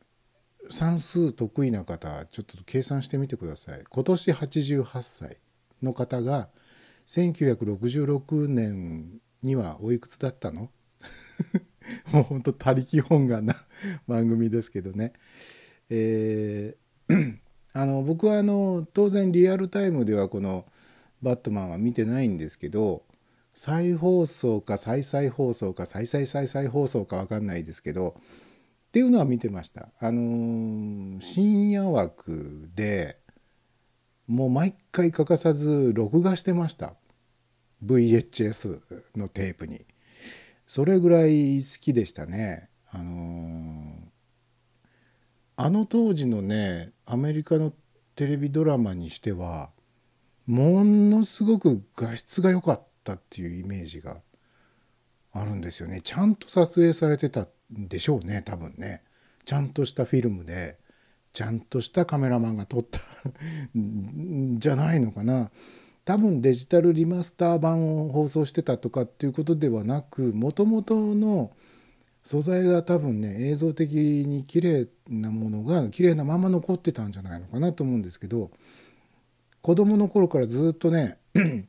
[0.71, 3.85] 算数得意な方ちょっと計算してみてください。
[3.89, 5.37] 今年88歳
[5.83, 6.49] の方が
[7.07, 10.71] 1966年にはおいくつだったの？
[12.13, 13.57] もうほんと他力本願な
[14.07, 15.13] 番組ですけどね。
[15.91, 17.39] えー
[17.75, 20.67] あの僕はあの当然リアルタイムではこの
[21.23, 23.03] 「バットマン」は見てないんですけど
[23.55, 28.21] 再放送か再々放送か再々再々放送か分かんないですけど
[28.93, 29.89] っていうのは見てました。
[30.01, 33.17] あのー深夜枠で
[34.27, 36.95] もう毎回欠かさず録画してました
[37.83, 38.83] VHS
[39.17, 39.87] のテープに。
[40.67, 42.69] それぐらい好きでしたね。
[42.91, 44.03] あのー
[45.57, 47.73] あの当時のねアメリカの
[48.15, 49.71] テレビドラマにしては
[50.45, 54.21] ものすごく画質が良かったっていうイメージが
[55.33, 56.01] あるんですよね。
[56.03, 59.03] ちゃんと撮影されてたんでしょうね多分ね。
[59.45, 60.79] ちゃんとしたフィルムで
[61.33, 63.01] ちゃんとしたカメラマンが撮った
[63.79, 65.51] んじゃないのかな。
[66.05, 71.53] 多分デジタルリマスター版を放送してたとかっていうことではなくもともとの
[72.25, 78.51] 素材が多分ね映像的に綺麗なものが綺麗なまま残ってたんじゃないのかなと思うんですけど
[79.61, 81.19] 子供の頃からずっとね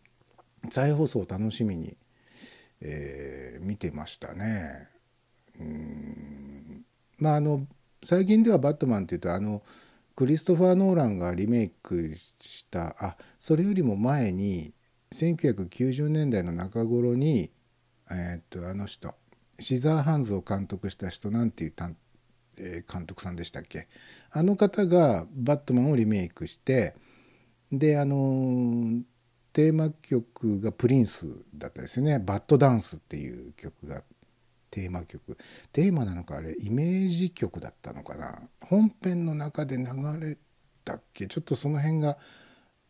[0.69, 1.95] 再放送を楽しみに、
[2.83, 4.89] えー見てましたね。
[5.59, 6.85] うん
[7.17, 7.65] まああの
[8.03, 9.63] 最近では「バットマン」っていうとあの
[10.15, 14.73] クリストファー・ノーランがリメイクしたあそれよりも前に
[15.13, 17.51] 1990年代の中頃に
[18.11, 19.15] えーっとあの人
[19.59, 21.89] シザーハンズを監督した人なんていうた
[22.57, 23.87] えー監督さんでしたっけ？
[24.31, 26.95] あの方がバットマンをリメイクして
[27.71, 29.01] であのー
[29.53, 31.25] テーマ曲がプリンス
[31.55, 34.03] だったですよね「バッドダンス」っていう曲が
[34.71, 35.37] テーマ曲。
[35.71, 38.49] テーマなのかあれイメージ曲だったのかな。
[38.61, 39.83] 本編の中で流
[40.19, 40.37] れ
[40.83, 41.27] たっけ？
[41.27, 42.17] ちょっとその辺が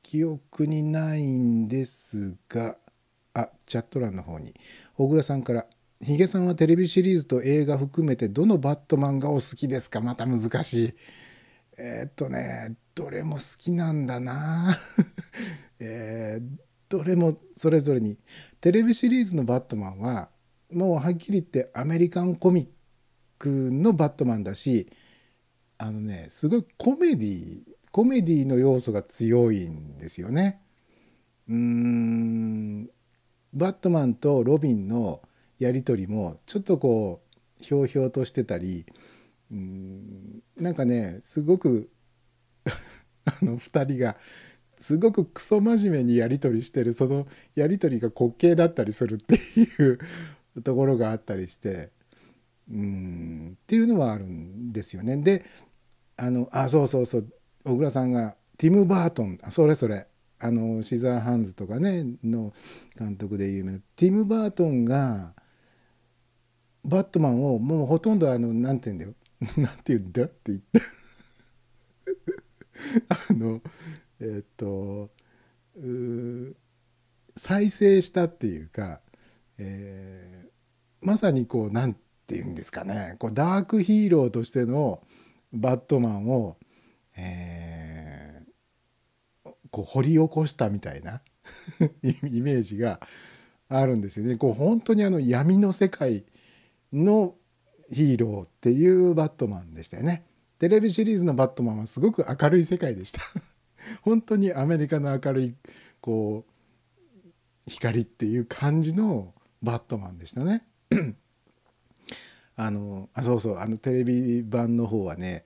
[0.01, 2.78] 記憶にないんですが
[3.34, 4.53] あチャット欄の方に。
[4.95, 5.68] 小倉さんから
[6.01, 10.93] 「ヒゲさんはテレビシリーズと映画含めてどのバットマンがお好きですか?」また難しい。
[11.78, 14.77] えーっとねどれも好きなんだな、
[15.79, 16.63] えー
[16.93, 18.19] どれもそれぞれに
[18.61, 20.29] テレビシリーズのバットマンは
[20.71, 22.67] もうはっきり言ってアメリカンコミッ
[23.39, 24.91] クのバットマンだし
[25.79, 30.61] あのねすごいコメディコメディの要素が強いんですよね。
[31.49, 32.89] うーん
[33.53, 35.21] バットマンとロビンの
[35.57, 37.23] やり取りもちょっとこ
[37.59, 38.85] うひょうひょうとしてたり
[39.51, 41.89] うんなんかねすごく
[43.26, 44.18] あの2人が
[44.78, 49.99] すごくクソ真面目にやり取りしてるそのやり取りが滑稽だったりするっていう
[50.64, 51.91] ところがあったりして
[52.70, 55.18] うんっていうのはあるんですよね。
[55.18, 55.45] で
[56.18, 57.28] あのあそうそうそう
[57.64, 60.07] 小倉さんがティム・バートンあそれそれ
[60.39, 62.53] あのシザーハンズとかねの
[62.97, 65.34] 監督で有名なティム・バートンが
[66.84, 69.14] バットマンをもうほとんどあのなんて言うんだよ
[69.57, 70.82] なんて言うんだって言って
[73.09, 73.61] あの
[74.19, 75.11] えっと
[77.36, 79.01] 再生したっていうか、
[79.57, 80.53] えー
[81.05, 81.99] まさにこうなんて
[82.30, 85.01] 言うんですかねこうダークヒーローとしての
[85.51, 86.57] バットマンを、
[87.17, 88.43] えー
[89.69, 91.24] こう掘り起こしたみたいな
[92.03, 93.01] イメージが
[93.67, 94.36] あるんですよね。
[94.36, 96.26] こう本当にあの闇の世界
[96.93, 97.36] の
[97.91, 100.24] ヒーローっていうバットマンでしたよね。
[100.64, 103.20] テレビシリーズのバットマンはすごく明るい世界でした。
[104.01, 105.55] 本当にアメリカの明るい
[105.99, 110.66] こう光っていう感じのバットマンでしたね。
[112.55, 115.43] あのあそうそうあのテレビ版の方はね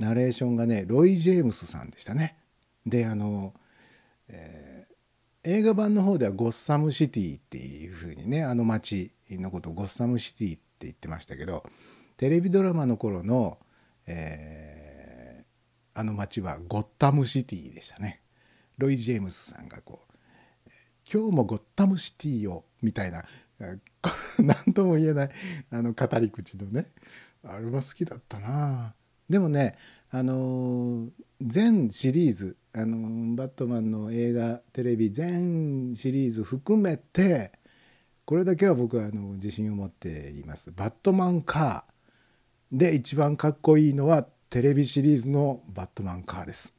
[0.00, 2.36] ナレーションがねロイ・ジェームスさんでしたね。
[2.84, 3.54] であの、
[4.26, 4.94] えー
[5.44, 11.64] 映画版の方ではゴッサムシティっていう風にねあの街のことをゴッサムシティって言ってましたけど
[12.16, 13.58] テレビドラマの頃の、
[14.08, 14.48] えー
[15.98, 18.22] あの街はゴッタムシティでしたね。
[18.76, 20.70] ロイ・ジェームスさんがこう
[21.12, 23.24] 「今日もゴッタムシティを」みたいな
[24.38, 25.30] 何とも言えない
[25.70, 26.86] あの語り口のね
[27.42, 28.94] あれは好きだったな
[29.28, 29.74] でもね
[30.10, 31.08] あの
[31.40, 37.50] 全シリーズあのバットマンの映画テレビ全シリーズ含めて
[38.24, 40.70] これだけは僕はあの自信を持っています。
[40.70, 41.97] バットマンカー
[42.70, 46.74] で一番かっこいいのはテレビシリーズのバットマンカーです。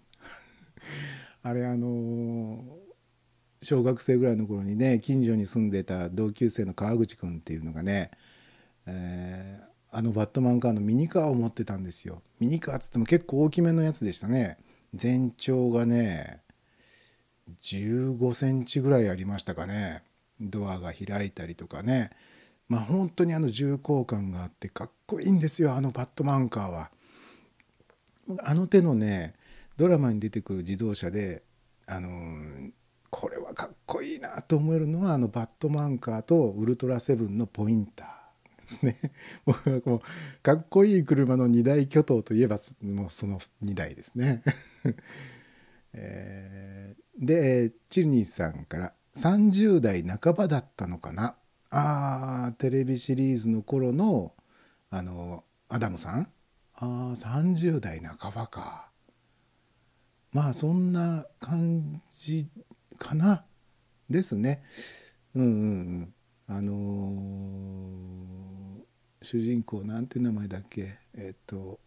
[1.42, 2.90] あれあのー
[3.62, 8.12] 小学生ぐらいの頃にね近所に住んでた同級生の川口くんっていうのがね、
[8.86, 12.22] えーあのバットマンカーのミニカーを持ってたんですよ。
[12.40, 14.60] ミニカーっつっても結構大きめのやつでしたね。
[14.94, 16.42] 全長がね
[17.64, 20.04] 15センチぐらいありましたかね。
[20.40, 22.12] ドアが開いたりとかね。
[22.68, 26.91] まあ本当にあの重厚感があってかっこいいんですよあのバットマンカーは。
[28.43, 29.34] あの手のね
[29.76, 31.41] ドラマに出てくる自動車で
[31.88, 32.72] あのー
[33.12, 38.95] これはかっこいいなと思えるのはあのバットマンカーとウルトラセブンのポインターですね。
[39.84, 40.01] もう
[40.43, 44.43] かっこいい車の二大巨頭といえばもうその2台ですね。
[45.93, 51.36] えーでチルニーさんから30代半ばだったのかな
[51.70, 54.34] あテレビシリーズの頃の
[54.92, 56.28] あのアダムさん？
[56.76, 58.90] あー30代半ばか。
[60.32, 62.48] まあそんな感じ
[62.98, 63.46] かな。
[64.10, 64.64] ですね。
[65.36, 65.54] うんうんう
[66.02, 66.14] ん。
[66.48, 68.80] あのー
[69.22, 70.98] 主人公なんて名前だっけ？
[71.14, 71.80] えっ、と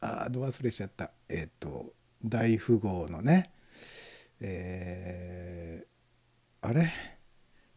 [0.00, 1.10] あーど忘れしちゃった。
[1.28, 1.92] えっ、と
[2.24, 3.52] 大富豪のね。
[4.40, 6.88] えーあれ？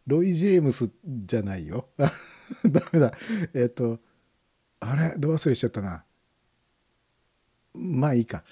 [0.06, 1.88] ロイ・ジェームスじゃないよ。
[1.98, 3.12] ダメだ。
[3.54, 4.00] えっ、と
[4.80, 6.04] あれど忘れしちゃったな。
[7.74, 8.44] まあいいか。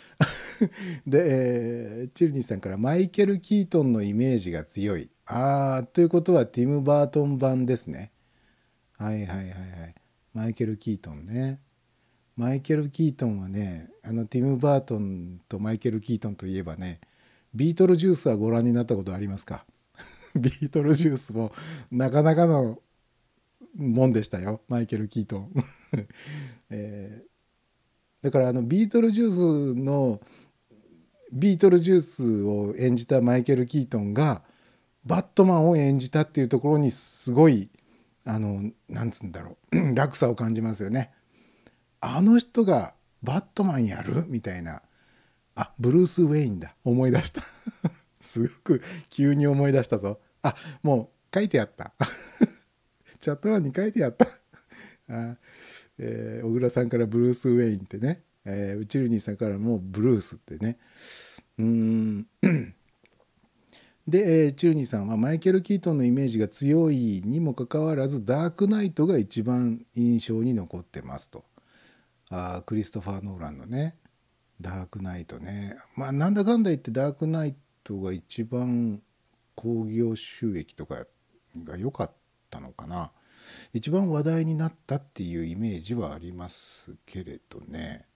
[1.07, 5.11] で、えーチルニーさんからマイケル・キートンのイメージが強い。
[5.27, 8.13] あーということはティム・バートン版ですね。
[8.99, 9.53] はいはいはいは
[9.87, 9.95] い。
[10.33, 11.61] マイケル・キートンね。
[12.37, 17.01] マイケル・キートンはねあのティム・バートンとマイケル・キートンといえばね
[17.55, 19.65] ビートルジュースはご覧になったことありますか？
[20.37, 21.53] ビートルジュースも
[21.91, 22.79] なかなかの
[23.77, 24.63] もんでしたよ。
[24.69, 25.53] マイケル・キートン、
[26.71, 27.37] えー
[28.23, 30.21] だからあのビートルジュースの
[31.33, 34.43] ビートルジュースを演じたマイケル・キートンが
[35.05, 37.71] バットマンを演じたっていうところにすごい
[38.25, 41.13] あのなんつうんだろう 落差を感じますよね。
[42.01, 44.25] あの人がバットマンやる？
[44.29, 44.83] みたいな。
[45.55, 46.75] あブルース・ウェインだ。
[46.85, 47.43] 思い出した。
[48.21, 50.21] すごく急に思い出したぞ。
[50.43, 51.93] あもう書いてあった。
[53.19, 54.27] チャット欄に書いてあった。
[55.09, 55.37] あ、
[55.99, 60.79] えー小倉さんからブルース・ウェインってね、えー、ウチルニーさんからもブルースってね。
[61.59, 62.27] うん。
[64.07, 71.45] で、えーチューニーさんはマイケル・キートンのイメージが強いにもかかわらずダークナイトが一番印象に残ってますと。
[72.31, 73.97] あクリストファー・ノーランのね。
[74.61, 75.77] ダークナイトね。
[75.97, 79.03] まあなんだかんだ言ってダークナイトが一番
[79.55, 81.07] 興行収益とか
[81.65, 82.26] が良かった。
[82.49, 83.13] たのかな。
[83.73, 88.07] 一番話題になったっていうイメージはありますけれどね。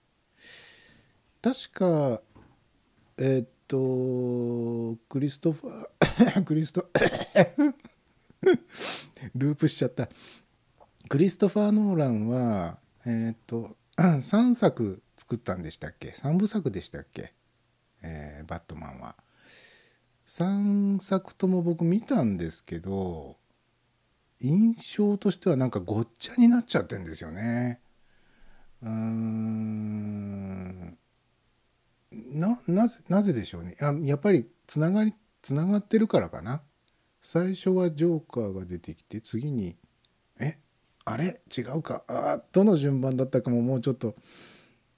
[1.41, 2.21] 確か
[3.17, 6.89] えっとクリストファー クリスト
[9.35, 10.09] ループしちゃった。
[11.09, 17.33] クリストファー・ノーランはえっと 3作作ったんでしたっけ？3部作でしたっけ、
[18.01, 19.15] えーバットマンは。
[20.25, 23.37] 3作とも僕見たんですけど
[24.41, 27.79] 印象としてはなんかごっちゃになっちゃってんですよね。
[28.81, 30.97] うん。
[32.27, 33.77] なぜなぜでしょうね。
[33.79, 36.63] あやっぱりつながりつながってるからかな。
[37.21, 39.77] 最初はジョーカーが出てきて次に
[40.39, 40.57] え
[41.05, 41.41] あれ？
[41.55, 42.03] 違うか。
[42.07, 44.15] あどの順番だったかももうちょっと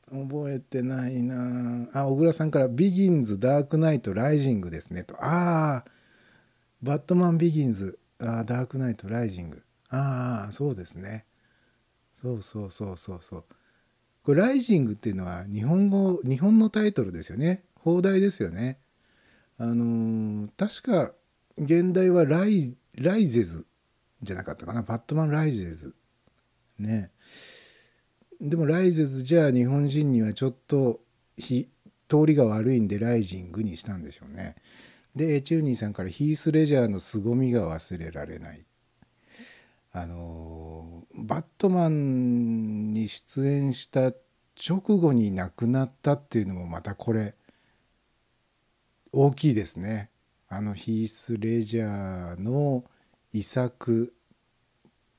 [0.09, 1.89] 覚えてないな。
[1.93, 5.21] あ小倉さんから「ビギンズダークナイトライジングですね」と。
[5.21, 5.85] ああ
[6.81, 7.99] バットマンビギンズ。
[8.23, 9.63] あーダークナイトライジング。
[9.89, 11.25] ああそうですね。
[12.13, 13.45] そうそうそうそうそう。
[14.23, 17.63] これライジングっていうのは日本語日本のタイトルですよね。
[17.75, 18.79] 放題ですよね。
[19.57, 21.13] あのー確か
[21.57, 23.65] 現代はライライゼズ
[24.21, 24.81] じゃなかったかな。
[24.81, 25.93] バットマンライゼズ。
[26.79, 27.11] ね。
[28.39, 31.01] でもライゼズじゃあ日本人にはちょっと
[31.37, 34.55] 通りが悪いんでライジングにしたんでしょうね。
[35.15, 38.65] でチューニーさんからヒース・レジャーの凄みが忘れられない。
[39.91, 44.11] あのバットマンに出演した
[44.67, 47.35] 直後に亡くなったっていうのもまたこれ
[49.11, 50.09] 大きいですね。
[50.49, 52.83] あのヒース・レジャーの
[53.31, 54.15] 遺作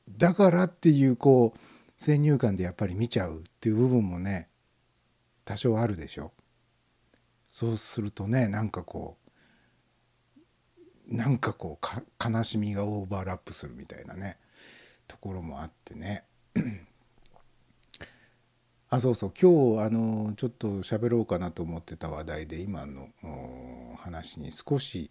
[0.09, 1.61] だからっていうこう
[1.97, 4.49] 先入観でやっぱり見ちゃうっていう部分もね
[5.45, 6.33] 多少あるでしょ。
[7.51, 9.24] そうするとねなんかこう
[11.09, 14.39] なんかこうか悲しみがオーバーラップするみたいなね
[15.07, 16.25] ところもあってね。
[18.91, 23.09] あそうそう今日あのちょっと喋ろうかなと思ってた話題で今の
[23.99, 25.11] 話に少し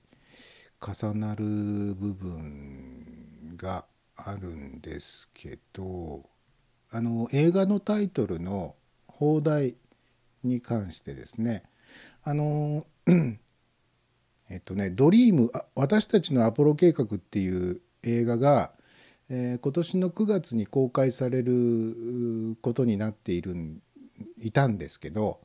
[0.80, 3.86] 重なる部分が
[4.16, 6.24] あるんですけど
[6.91, 8.76] あの映画のタイトルの
[9.08, 9.76] 放題
[10.44, 11.64] に関してですね
[12.24, 12.86] あの
[14.54, 18.72] えっとね「ドリームあ私たちのアポロ計画」っていう映画が、
[19.30, 23.82] えー今年の9月に公開されることになっている
[24.38, 25.41] いたんですけど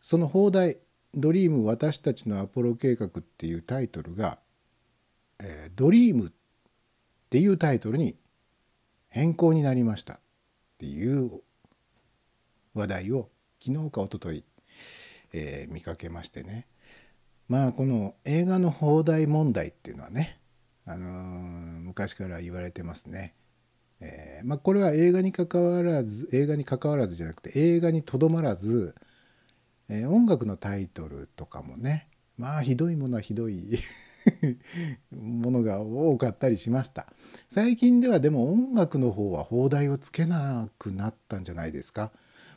[0.00, 0.78] その放題
[1.14, 4.38] 「ドリーム私たちのアポロ計画」っていうタイトルが
[5.38, 6.32] 「えードリーム」っ
[7.28, 8.16] ていうタイトルに
[9.10, 10.20] 変更になりましたっ
[10.78, 11.42] ていう
[12.72, 13.28] 話題を
[13.60, 14.44] 昨日か一昨日、
[15.34, 16.71] えー見かけましてね。
[17.48, 20.40] まあこの映画の放題問題っていうのはね、
[20.84, 23.34] あのー昔から言われてますね。
[24.00, 28.94] えーまあ、これは映画に関わらず映画に関わらずじゃなくて映画にとどまらず、
[29.88, 33.78] えー音楽のタイトルとかもねまあひどいものはひどい
[35.12, 37.12] ものが多かったりしました。
[37.48, 42.12] 最近ではでも音楽の方は放題をつけなくなったんじゃないですか。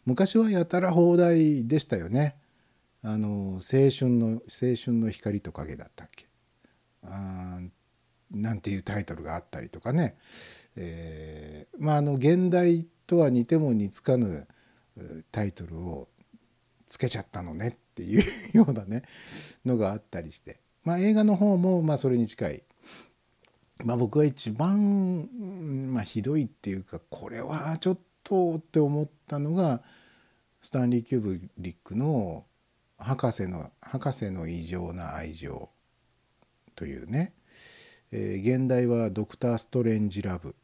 [0.05, 2.35] 昔はやたら放題でしたよね。
[3.07, 6.25] あの青春の青春の光と影だったっけ？
[7.03, 7.61] あ
[8.31, 10.17] なんていうタイトルがあったりとかね、
[10.75, 14.47] えーまああの現代とは似ても似つかぬ
[15.31, 16.07] タイトルを
[16.87, 18.23] つけちゃったのねっていう
[18.57, 19.03] ようなね
[19.63, 20.59] のがあったりして。
[20.83, 22.63] まあ映画の方もまあそれに近い。
[23.83, 25.27] まあ僕は一番、
[25.93, 29.83] まあ、ひどいっていうかこれはちょっとって思ったのが
[30.61, 32.45] スタンリー・キューブリックの
[32.97, 35.69] 「博士の博士の異常な愛情」
[36.75, 37.33] というね、
[38.11, 40.55] えー現代は「ドクター・ストレンジ・ラブ」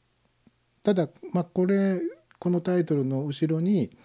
[0.84, 2.02] ただまあこれ
[2.40, 3.96] このタイトルの後ろに、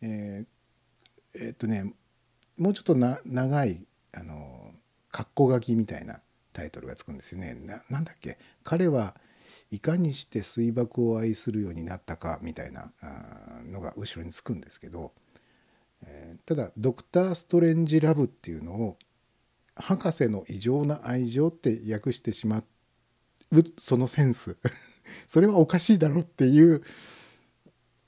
[0.00, 1.92] えーえっとね
[2.56, 4.72] もうちょっとな長いあの
[5.12, 6.20] 括弧書きみたいな
[6.52, 7.56] タイトルがつくんですよね。
[7.90, 8.38] なんだっけ？
[8.62, 9.16] 彼は
[9.72, 18.98] いかにして水爆を愛するようになったかみたいなあのが後ろにつくんですけど、ーただ「ドクター・ストレンジ・ラブ」っていうのを
[19.76, 22.64] 「博士の異常な愛情」って訳してしまう
[23.78, 24.56] そのセンス。
[25.26, 26.82] それはおかしいだろっていう。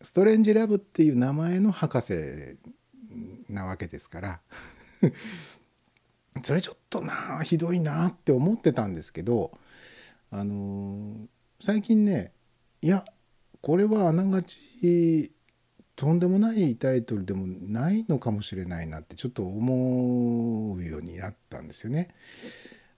[0.03, 2.15] ストレンジ・ラブっていう名前の博士
[3.49, 4.41] なわけですから。
[6.43, 9.59] それちょっとなひどいなって思ってたんですけど
[10.31, 11.27] あのー
[11.59, 12.35] 最近ね
[12.83, 13.05] いや
[13.63, 15.33] これはあながち
[15.97, 22.09] とんでもないタイトルでもないのかもしれないなってちょっと思うようになったんですよね。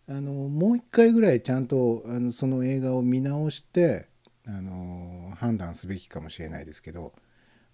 [0.09, 4.09] あのもう一回ぐらいちゃんとあのその映画を見直して
[4.47, 7.13] あの判断すべきかもしれないですけど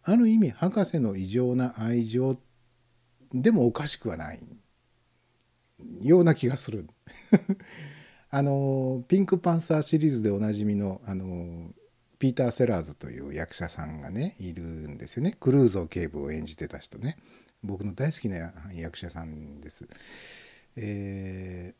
[0.02, 2.36] ある意味博士の異常な愛情
[3.32, 4.40] でもおかしくはない
[6.02, 6.86] ような気がする。
[8.30, 11.72] あのピンクパンサーシリーズでおなじみのあの
[12.24, 17.18] ピーター・セラーズという役者さんがねいるんですよねクルーゾー警部を演じてた人ね
[17.62, 19.86] 僕の大好きな役者さんです。
[20.76, 21.74] え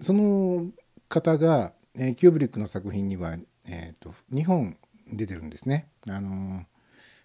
[0.00, 0.70] ーその
[1.10, 3.36] 方が、えーキューブリックの作品には、
[3.68, 4.78] えー、と2本
[5.12, 5.90] 出てるんですね。
[6.08, 6.64] あの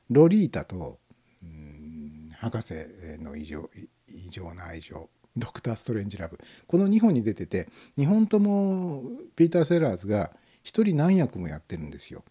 [0.10, 1.00] ロリータと、
[1.42, 2.74] うん博士
[3.22, 3.70] の異常
[4.10, 9.04] 異常な愛情ドクター・ストレンジ・ラブこの2本に出てて2本とも
[9.38, 10.32] ピーター・セラーズが
[10.66, 12.24] 1人何役もやってるんですよ。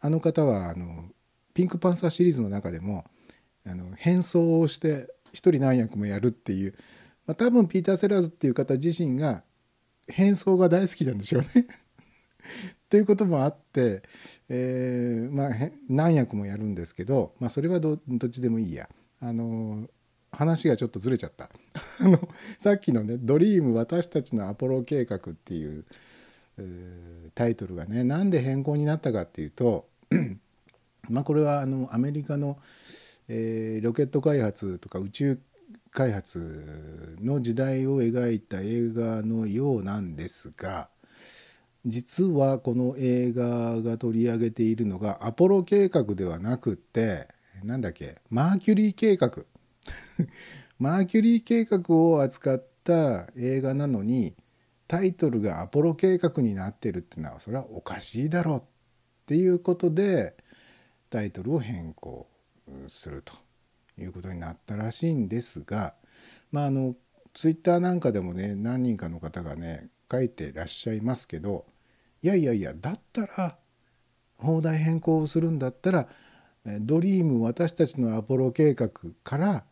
[0.00, 1.04] あの方はあの
[1.52, 3.04] ピンクパンサーシリーズの中でも
[3.66, 6.74] あの変装をして1人何役もやるっていう、
[7.26, 9.42] まあ、多分ピーター・セラーズっていう方自身が
[10.08, 11.48] 変装が大好きなんでしょうね。
[12.90, 14.02] ということもあって、
[14.48, 15.50] えーまあ、
[15.88, 17.98] 何役もやるんですけど、まあ、それはどっ
[18.30, 18.88] ちでもいいや。
[19.20, 19.88] あの
[20.30, 21.48] 話がちょっとずれちゃった。
[21.98, 25.84] あのさっきのね「ドリーム私たちのアポロ計画」っていう
[27.34, 29.88] タイトルがねなんで変更になったかっていうと
[31.08, 32.58] まあこれはあのアメリカの、
[33.28, 35.38] えーロケット開発とか宇宙
[35.90, 40.88] 開発の時代を描いた映画のようなんですが
[41.86, 47.28] 実はこの映画が取り上げているのがアポロ計画ではなくって
[47.62, 49.44] なんだっけマーキュリー計画。
[50.78, 54.34] マーキュリー計画を扱った映画なのに
[54.94, 58.62] タイトルがアポロ計画になってるっていうのはそれはおかしいだろうっ
[59.26, 60.36] ていうことで
[61.10, 62.28] タイトルを変更
[62.86, 63.32] すると
[64.00, 65.96] いうことになったらしいんですが
[66.52, 66.94] まああの
[67.32, 71.66] ツイッターなんかでもね何人かの方がね書いてらっしゃいますけど
[72.22, 73.56] いやいやいやだったら
[74.36, 76.06] 放題変更をするんだったら
[76.82, 78.90] ドリーム私たちのアポロ計画
[79.24, 79.64] から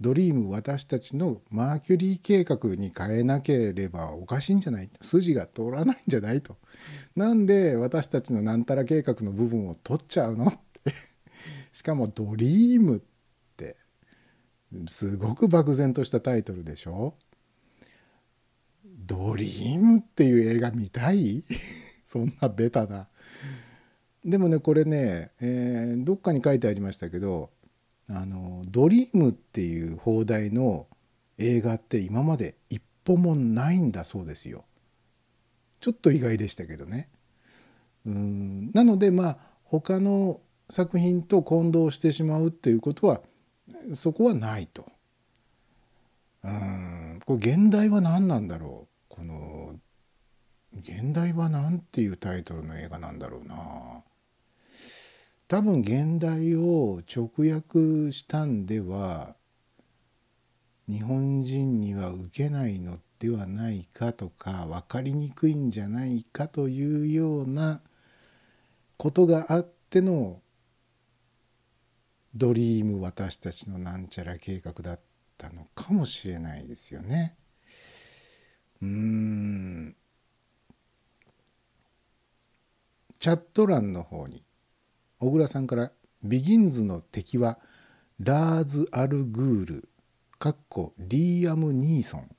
[0.00, 4.90] ドリーム私たちのマーキュリー計画に変えなければおかしいんじゃない？
[5.02, 6.56] 筋が通らないんじゃないと。
[7.14, 10.92] なんで私たちのなんたら計画の部分を取っちゃうのって。
[11.72, 13.00] しかもドリームっ
[13.56, 13.76] て
[14.88, 17.14] すごく漠然としたタイトルでしょ？
[18.84, 21.44] ドリームっていう映画見たい？
[22.04, 23.08] そんなベタな。
[24.24, 27.50] でもねこれね、えーどっかに書いてありましたけど
[28.12, 30.88] あのドリームっていう放題の
[31.38, 34.64] 映画って今まで一本もないんだそうですよ。
[35.80, 37.08] ちょっと意外でしたけどね。
[38.04, 43.20] うんなのでまあ他の作品と混同してしまうっていうことは
[43.94, 44.86] そこはないと。
[46.42, 49.78] うんこれ現代は何なんだろうこの
[50.80, 54.02] 現代は何ていうタイトルの映画なんだろうな。
[55.50, 59.34] 多分現代を直訳したんでは
[60.86, 67.80] 日本人には受けないのではないかとか分かりにくいんじゃないかというような
[68.96, 70.40] ことがあっての
[72.32, 75.00] 「ドリーム私たちのなんちゃら計画」だっ
[75.36, 77.36] たのかもしれないですよね。
[78.80, 79.96] うーん
[83.18, 84.44] チャット欄の方に
[85.20, 85.92] 小倉さんから
[86.24, 87.60] 「ビギンズの敵は
[88.18, 89.88] ラーズ・アル・グール」
[90.38, 92.36] かっこリーアム・ニーソン。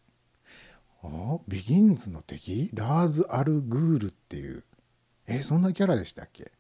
[1.04, 2.72] あビギンズの敵？
[2.74, 4.64] ラーズ・アル・グールっていう。
[5.28, 6.52] えそんなキャラでしたっけ？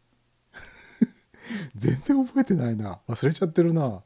[1.76, 3.01] 全然覚えてないな。
[3.07, 4.03] 忘れちゃってるな。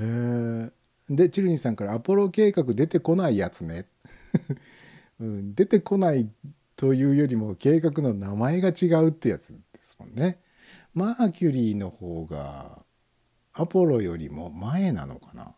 [0.00, 0.72] えー、
[1.08, 3.86] でチルニーさんから「アポロ計画出てこないやつね」
[5.18, 6.30] うん、出てこない
[6.76, 10.38] というよりも計画の名前が違うってやつですもんね。
[10.98, 12.82] マーキュリーの方が
[13.52, 15.54] アポロよりも前なのかな？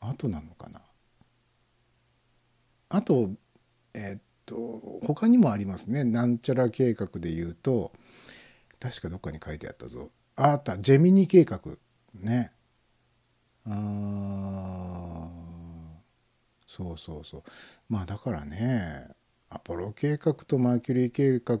[0.00, 0.80] 後なのかな？
[2.90, 3.30] あと
[3.94, 6.04] えーっと他にもありますね。
[6.04, 7.92] なんちゃら計画で言うと
[8.78, 10.10] 確かどっかに書いてあったぞ。
[10.36, 10.78] ああった。
[10.78, 11.60] ジェミニ計画。
[12.14, 12.52] ね。
[13.66, 15.28] あ
[16.64, 17.42] そうそうそう。
[17.88, 19.08] まあだからね
[19.50, 21.60] アポロ計画とマーキュリー計画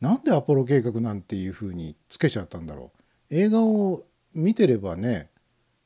[0.00, 2.92] なんでアポロ計画なんていうふうにつけちゃったんだろ
[3.30, 4.04] う映画を
[4.34, 5.30] 見てればね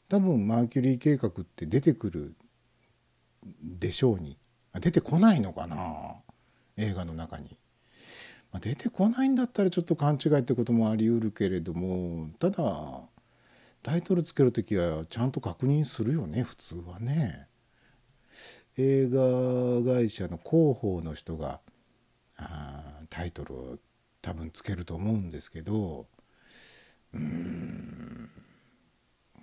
[0.09, 2.35] 多分マーキュリー計画って出てくる
[3.63, 4.37] でしょうに
[4.81, 5.77] 出てこないのかな？
[6.77, 7.57] 映画の中に。
[8.53, 13.01] まあ出てこないんだったらちょっと勘違いってこともあり得るけれどもただ
[13.83, 17.48] タイトルつける時はちゃんと確認するよね普通はね。
[18.81, 21.61] 映画会社の広報の人が
[22.37, 23.79] あタイトルを
[24.23, 26.07] 多分つけると思うんですけど
[27.13, 28.29] うん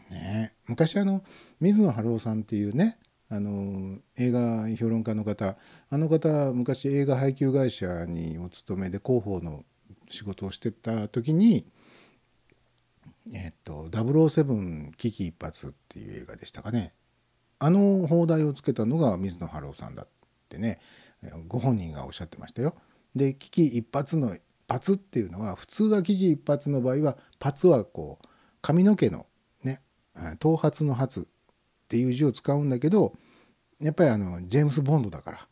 [0.10, 1.22] ね昔あの
[1.60, 2.98] 水野晴郎さんっていうね
[3.30, 5.58] あの映画評論家の方
[5.90, 9.66] あの方昔映画配給会社にお勤めで広報の
[10.10, 11.66] 仕事をしてた時に
[13.34, 16.94] 「えっと007危機一髪」っていう映画でしたかね。
[17.60, 20.08] あの放題をつけたのが水野晴郎さんだっ
[20.50, 20.80] てね
[21.48, 22.76] ご本人がおっしゃってましたよ。
[23.16, 24.38] で危機一髪の
[24.68, 28.28] 「髪」っていうのは普通は危機一髪の場合は「髪」はこう
[28.62, 29.26] 髪の毛の
[29.64, 29.82] ね
[30.40, 31.28] 頭髪の髪っ
[31.88, 33.14] ていう字を使うんだけど
[33.80, 35.48] やっぱりあのジェームス・ボンドだから、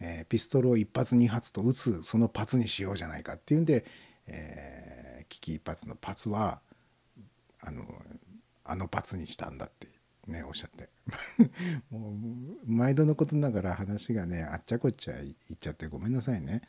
[0.00, 3.84] えーピストルを一発二発と撃つそのパツにしようじゃないかっていうんで、
[4.26, 6.60] えー危機一髪のパツは
[7.60, 7.84] あの
[8.64, 9.88] あのパツにしたんだって
[10.26, 10.88] ねおっしゃって。
[11.90, 16.62] もう毎度のことながら話がねあっちゃこっちゃ言っちゃってごめんなさいね。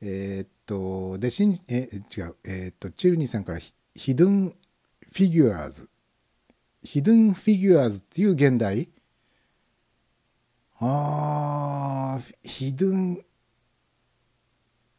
[0.00, 2.36] えーっとでしんえ違う。
[2.44, 5.88] えーっとチルニーさんからヒヒドゥンフィギュアーズ
[6.82, 8.90] ヒドゥンフィギュアーズっていう現代？
[10.78, 13.24] あヒドゥン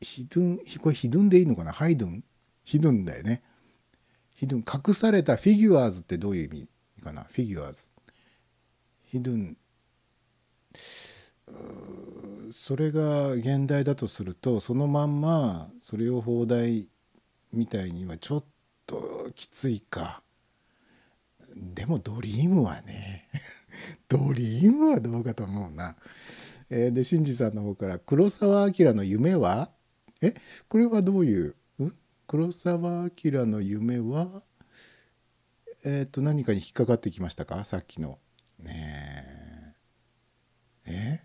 [0.02, 1.72] ヒドゥンこれヒドゥンでいいのかな？
[1.72, 2.24] ハイドゥン
[2.64, 3.44] ヒドゥンだよね。
[4.36, 6.70] ヒドゥン隠されたフィギュアーズってどういう意味？
[7.02, 7.24] かな。
[7.24, 7.84] フィギュアーズ
[9.06, 9.58] ヒドゥン
[12.52, 16.88] それが現代だとするとそのまんまそれを放題
[17.54, 18.44] みたいにはちょっ
[18.86, 20.22] ときついか。
[21.56, 23.28] でもドリームはね
[24.08, 25.96] ドリームはどうかと思うな。
[26.70, 29.72] えーで新次さんの方から「黒澤明の夢は?」
[30.22, 30.34] え？
[30.68, 31.56] これはどういう？
[32.28, 34.28] 黒澤明の夢は？
[35.90, 37.64] えっ、と何かに引っかかってきましたか？
[37.64, 38.20] さっきの。
[38.60, 39.74] ね
[40.86, 41.22] え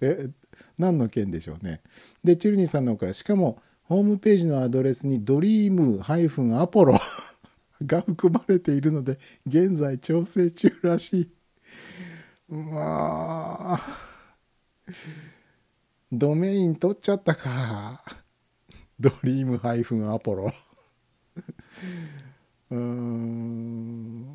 [0.02, 0.30] え？
[0.76, 1.80] 何の件でしょうね。
[2.22, 6.02] でチルニーさんの方からしかもホームページのアドレスに「ドリーム
[6.60, 6.98] アポロ
[7.82, 11.30] 」が含まれているので現在調整中らしい。
[12.48, 13.80] まあ
[16.12, 18.04] ドメイン取っちゃったか。
[19.00, 20.52] ドリームアポロ。
[22.70, 24.26] うーん。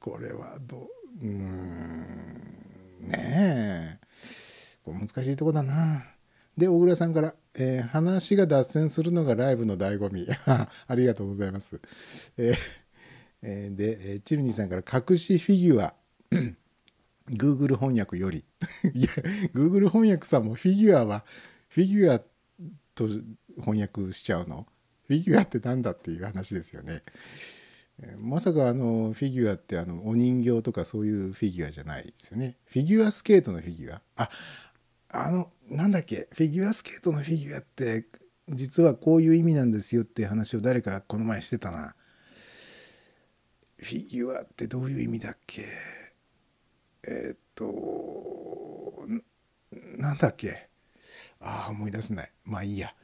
[0.00, 1.24] これはどう？
[1.24, 2.00] うん。
[3.08, 4.06] ねえ。
[4.84, 6.04] これ難しいとこだな。
[6.56, 11.80] で小倉さんから、えー話が脱線するのがライブの醍醐味」 ありがとうございます。
[12.38, 12.56] えー
[13.42, 15.94] えーで、チルニーさんから「隠しフィギュア」
[17.28, 18.44] Google 翻訳より。
[18.94, 19.08] いや
[19.52, 21.24] Google 翻訳さんもフィギュアは
[21.68, 22.20] フィギュア
[22.94, 23.06] と
[23.60, 24.66] 翻訳しちゃうの？
[25.08, 27.02] フィギュアってなんだっていう話ですよね。
[28.18, 32.56] まさかあのフィギュアってあのお人形とかそういうフィギュアじゃないですよね。
[32.66, 34.02] フィギュアスケートのフィギュア？
[34.16, 34.28] あ
[35.08, 36.28] あのなんだっけ？
[36.32, 38.06] フィギュアスケートのフィギュアって
[38.50, 41.94] 実はこういう意味なんですよっていう話を誰かこの前してたな。
[43.78, 45.64] フィギュアってどういう意味だっけ？
[47.08, 49.06] えーっと
[49.96, 50.68] なんだっけ？
[51.40, 52.94] ああ思い出せないまあいいや。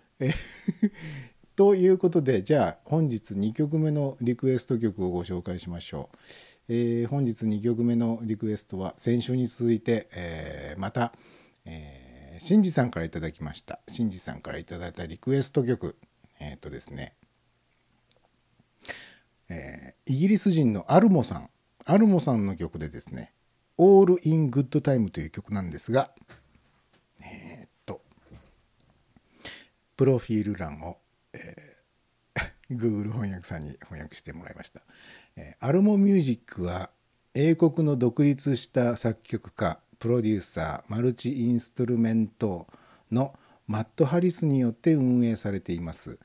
[1.55, 6.17] ということでじゃあ本日2曲目のリクエスト曲をご紹介しましょう。
[6.69, 11.13] えー本日2曲目のリクエストは先週に続いて、えーまた、
[11.65, 13.81] えー、シンジさんからいただきました。
[13.89, 15.97] シンジさんからいただいたリクエスト曲。
[16.41, 17.15] えーっとですね。
[19.51, 21.51] えーイギリス人のアルモさん。
[21.85, 23.33] アルモさんの曲でですね
[23.77, 26.13] 「All in Good Time」という曲なんですが
[27.25, 28.03] えーっと
[29.97, 30.99] プロフィール欄を、
[31.33, 31.73] えー
[32.71, 34.81] Google 翻訳さんに翻訳してもらいました、
[35.37, 36.91] えーアルモミュージックは
[37.35, 42.67] 英国の独立した作曲家プロデューサーマルチインストゥルメント
[43.11, 43.35] の
[43.67, 46.19] マット・ハリスによって運営されています。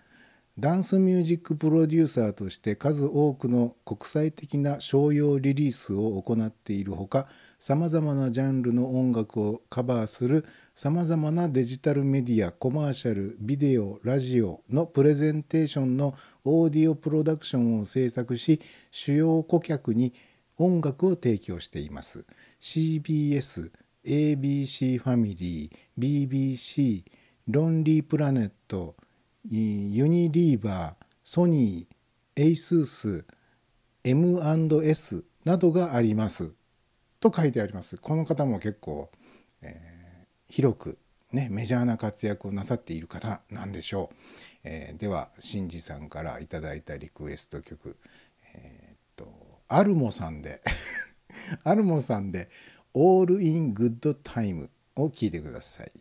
[0.60, 7.28] ダンスミュージックプロデューサーとして数多くの国際的な商用リリースを行っているほか
[7.60, 20.16] さまざまなジャンルの音楽をカバーするさまざまなデジタルメディアコマーシャルビデオラジオのプレゼンテーションのオーディオプロダクションを制作し主要顧客に
[20.58, 22.26] 音楽を提供しています。
[22.60, 23.72] CBS、
[24.03, 27.03] ABC ファミリー、BBC、
[27.47, 28.95] ロンリープラネット、
[29.46, 33.26] ユニリーバー、ソニー、エイスース、
[34.04, 36.54] M&S などがあります。
[37.20, 37.98] と書いてあります。
[37.98, 39.10] この方も結構、
[39.62, 39.98] えー
[40.50, 40.98] 広く、
[41.34, 44.16] ね、メジャーな活躍をなさっている方なんでしょう。
[44.64, 47.98] えーでは、シンジさんからいただいたリクエスト曲、
[48.56, 49.28] えーっと、
[49.68, 50.62] アルモさんで、
[51.64, 52.50] アルモさんで、
[52.94, 55.92] All in Good Time を聴いてください。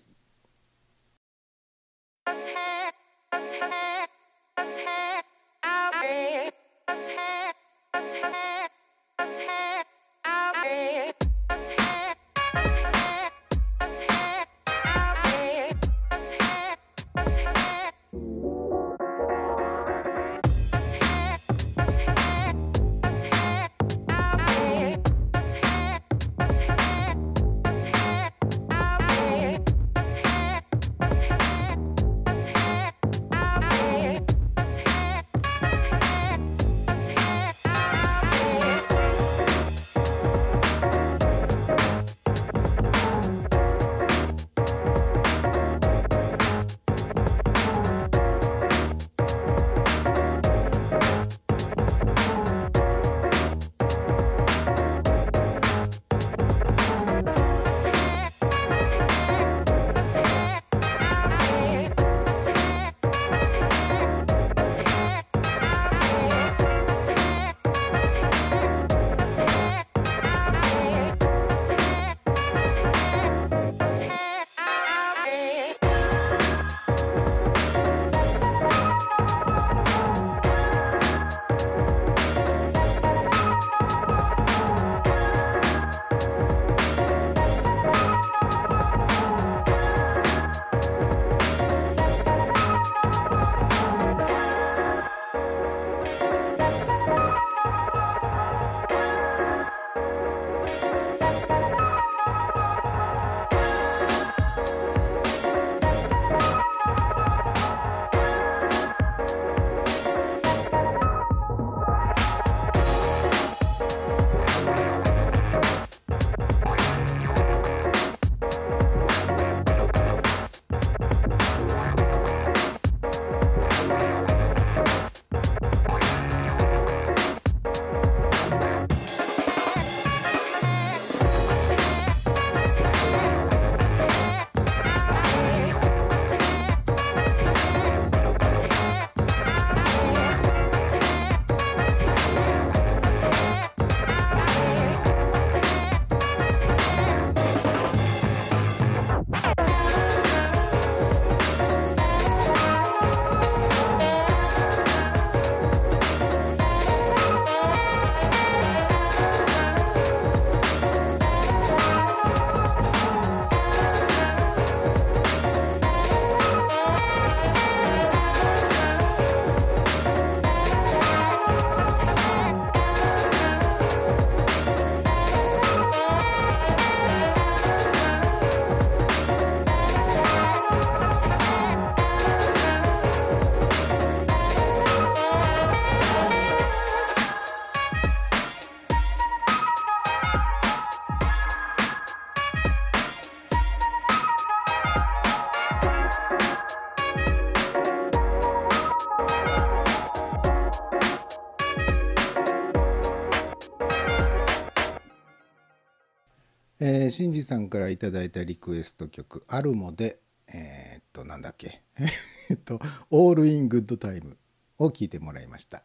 [207.07, 210.18] えー、シンジさんからいただいたリクエスト曲「アルモで」
[210.52, 211.82] えーっとなんだっけ？
[212.50, 212.80] えっと
[213.11, 214.36] 「All in Good Time」
[214.78, 215.84] を聞いてもらいました。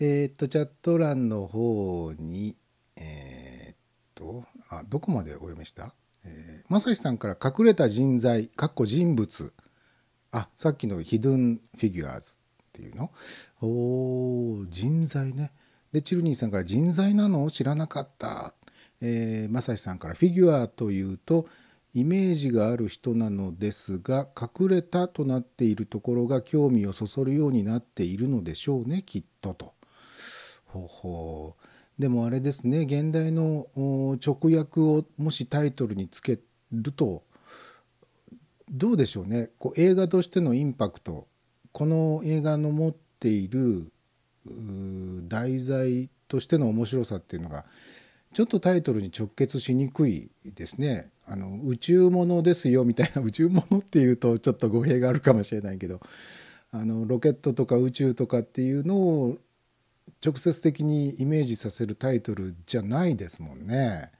[0.00, 2.56] えーっとチャット欄の方に
[2.96, 3.76] えーっ
[4.14, 9.52] とあどこまでお読みした、えー、まさしさんから「隠れた人材」かっこ人物。
[10.30, 13.10] あさっきの「Hidden Figures」っていうの？
[13.60, 15.52] おー人材ね。
[15.92, 17.50] でチルニーさんから「人材なの？
[17.50, 18.54] 知らなかった」
[19.00, 21.46] えー、まさんから「フィギュアというと
[21.94, 29.74] イメージがある人なのですが隠れたとなっているところが興味をそそるようになっているのでしょうねきっとと。
[30.66, 32.00] ほほう。
[32.00, 33.66] でもあれですね現代の
[34.24, 36.38] 直訳をもしタイトルにつけ
[36.72, 37.24] ると
[38.70, 39.50] どうでしょうね。
[39.58, 41.26] こう映画としてのインパクト。
[41.72, 43.90] この映画の持っている
[45.28, 47.64] 題材としての面白さっていうのが
[48.32, 51.10] ちょっとタイトルに直結しにくいですね。
[51.26, 56.00] あの宇宙ものですよみたいな 宇宙ものっていうとちょっと語弊があるかもしれないけど
[56.70, 59.38] あのロケットとか宇宙とかっていうのを
[60.24, 64.10] 直接的にイメージさせるタイトルじゃないですもんね。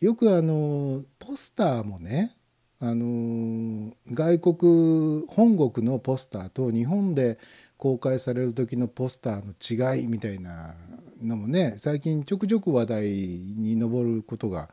[0.00, 2.36] よくあのポスターもね
[2.78, 7.38] あの外国本国のポスターと日本で
[7.78, 10.74] 公開される時のポスターの違いみたいな
[11.22, 14.70] のもね最近ちょくちょく話題に上ることが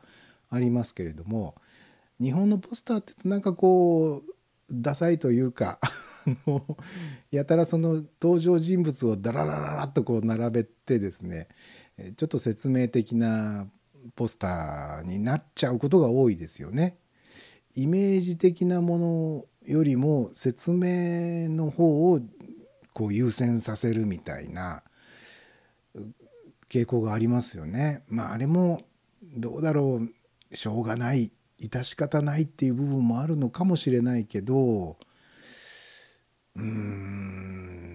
[0.50, 1.54] ありますけれども
[2.20, 4.34] 日本のポスターってなんかこう
[4.70, 5.80] ダサいというか
[7.30, 11.48] やたらその登場人物をダララララッとこう並べてですね
[12.16, 13.66] ちょっと説明的な
[14.16, 16.98] ポスターになっちゃうことが多いですよね。
[17.76, 22.20] イメージ的なものよりも説明の方を
[22.92, 24.84] こう優先させるみたいな
[26.74, 28.02] 傾向がありますよね。
[28.08, 28.82] まああれも
[29.22, 30.56] どうだろう。
[30.56, 31.32] しょうがない。
[31.60, 34.98] 致し方ないっていう部分もあるのかもしれないけど
[36.56, 37.94] うーん。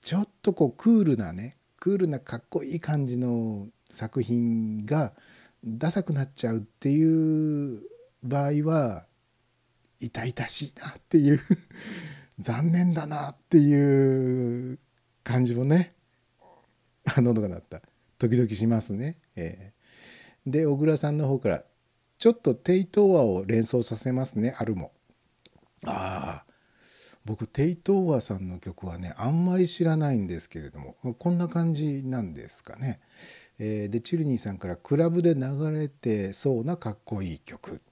[0.00, 5.12] ちょっとこうクールなねクールなかっこいい感じの作品が
[5.64, 7.82] ダサくなっちゃうっていう
[8.22, 9.04] 場合は
[10.00, 11.40] 痛々しいなっていう
[12.40, 14.78] 残念だなっていう
[15.22, 15.97] 感じもね
[17.22, 17.80] 喉が鳴った
[18.18, 19.16] 時々しますね。
[19.36, 19.78] えー
[20.46, 21.64] で小倉さんの方から
[22.16, 24.92] ちょっとテイトーワを連想させますねあるも。
[25.84, 26.52] ああ
[27.24, 33.00] 僕テイトーワさんの曲はねあんまり知らないんですけれどもこんな感じなんですかね。
[33.58, 37.82] えーでチルニーさんから「クラブで流れてそうなかっこいい曲」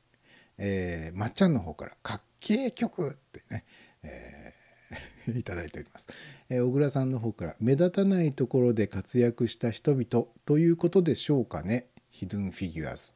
[0.56, 3.64] えーまっちゃんの方から「かっけえ曲」ってね、
[4.02, 4.45] えー
[5.34, 6.06] いただいております、
[6.48, 11.88] えー小倉さんの方から「目立たないところで活躍した人々ということでしょうかね。
[12.08, 13.12] ヒドゥンフィギュアーズ」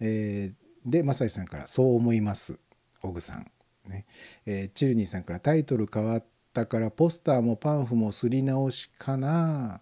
[0.00, 2.58] えーで正井さんから「そう思います」
[3.02, 3.50] オグさん、
[3.88, 4.06] ね。
[4.46, 9.80] えーチルニーさんから「タイトル変わったからポスターもパンフもすり直しかな」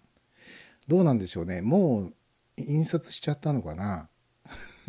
[0.87, 1.61] どうなんでしょうね。
[1.61, 2.13] もう
[2.57, 4.09] 印刷しちゃったのかな。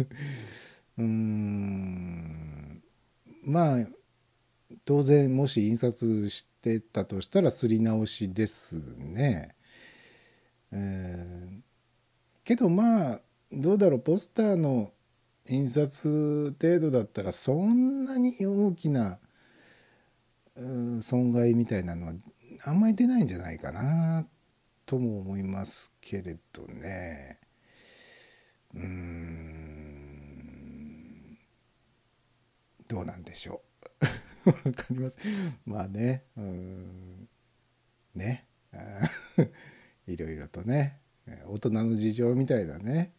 [0.99, 2.83] うーん。
[3.45, 3.87] まあ
[4.85, 9.55] 当然もし印刷してたとしたらすり直しですね。
[10.73, 11.63] えー
[12.45, 13.21] けどまあ
[13.53, 14.93] どうだろうポスターの
[15.49, 19.19] 印刷程度だったらそんなに大きな
[21.01, 22.13] 損害みたいなのは
[22.65, 24.27] あんまり出ないんじゃないかな
[24.87, 27.39] とも思いますけれどね。
[28.75, 29.63] うん
[32.89, 33.72] どうなんでしょう。
[34.45, 35.17] わかります。
[35.65, 37.29] まあね、うん
[38.15, 38.47] ね、
[40.07, 40.99] いろいろとね、
[41.47, 43.13] 大人の事情みたいなね、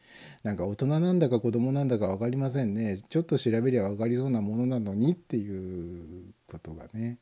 [0.44, 2.98] なんか大人なんだか子供なんだか分かりませんね。
[2.98, 7.20] ちょっと調べりゃ分かりそうなものなのにっていうことがね。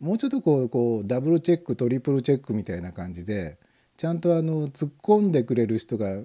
[0.00, 3.58] もうちょっとこうこうダブルチェックトリプルチェックみたいな感じで
[3.96, 6.22] ちゃんとあの突っ込んでくれる人が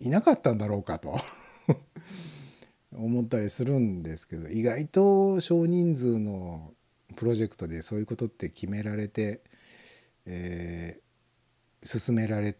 [0.00, 1.18] いなかったんだろうかと
[2.94, 6.72] 思ったりするんですけど意外と少人数の
[7.16, 9.42] プロジェクトでそういうことって決められて、
[10.26, 11.06] えー
[11.86, 12.56] 進められ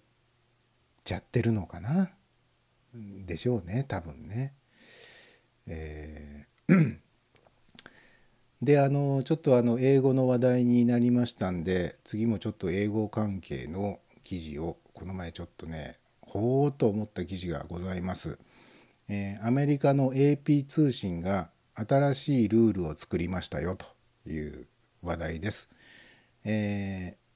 [1.04, 2.10] ちゃってるのかな？
[3.26, 4.54] でしょうね多分ね。
[5.66, 7.00] えー
[8.62, 18.38] であのちょっとあの英語の話題になりましたんで次もちょっと英語関係の記事をこの前ちょっとねほーっと思った記事がございます。
[19.08, 23.86] えーアメリカの AP 通信が新しいルールを作りましたよと
[24.28, 24.66] いう
[25.02, 25.68] 話題です。
[26.44, 27.26] えー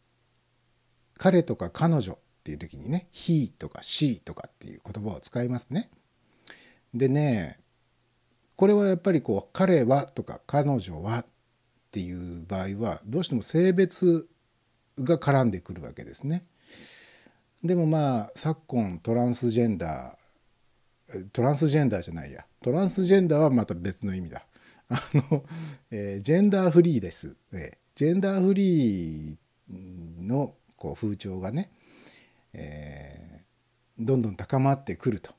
[1.23, 5.91] 彼とか彼女っていう時にね「he」とか「she」とかっていう言葉を使いますね。
[6.95, 7.59] でね
[8.57, 11.27] これはやっぱりこう「彼は」とか「彼女は」っ
[11.91, 14.27] ていう場合はどうしても性別
[14.99, 16.47] が絡んでくるわけですね。
[17.63, 20.20] でもまあ昨今トランスジェンダー
[21.33, 24.47] トランスジェンダーじゃないやトランスジェンダーはまた別の意味だ。
[24.89, 25.45] あの、
[25.91, 27.37] えージェンダーフリーです。
[27.53, 31.71] えージェンダーフリーのこう風潮がね、
[32.53, 35.33] えーどんどん高まってくると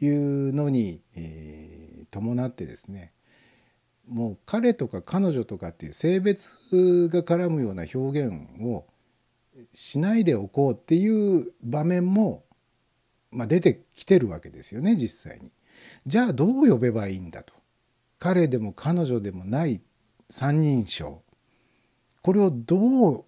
[0.00, 3.12] いうのに、えー伴ってですね
[4.08, 8.32] もう彼とか彼女とかっていう性別が絡むような表現
[8.62, 8.84] を
[9.72, 12.43] しないでおこうっていう場面も、
[13.34, 15.52] まあ、出てきてるわけですよね実際に。
[16.06, 17.52] じゃあどう呼べばいいんだと。
[18.18, 19.82] 彼でも彼女でもない
[20.30, 21.22] 三人称
[22.22, 22.76] これをど
[23.10, 23.24] う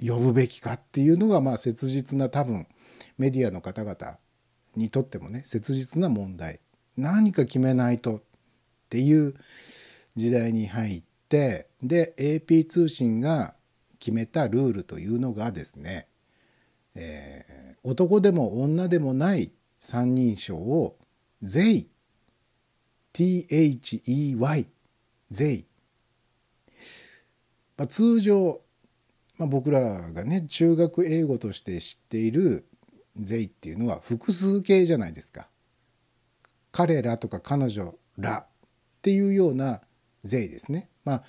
[0.00, 2.66] 呼ぶべきかっていうのがまあ切実な多分
[3.16, 4.18] メディアの方々
[4.74, 6.58] にとってもね切実な問題
[6.96, 8.22] 何か決めないとっ
[8.88, 9.34] ていう
[10.16, 13.54] 時代に入ってで AP 通信が
[14.00, 16.08] 決めたルールというのがですね、
[16.96, 20.98] えー男でも女でもない三人称を
[21.44, 21.86] 「they」
[23.12, 23.46] THEY
[25.30, 25.64] 「they」
[27.76, 28.62] まあ、通常、
[29.36, 32.66] まあ、僕らがね中学英語として知っている
[33.20, 35.50] 「they」っていうのは複数形じゃないですか。
[36.72, 38.46] 彼らとか彼女らっ
[39.02, 39.82] ていうような
[40.24, 40.88] 「they」ですね。
[41.04, 41.24] まあ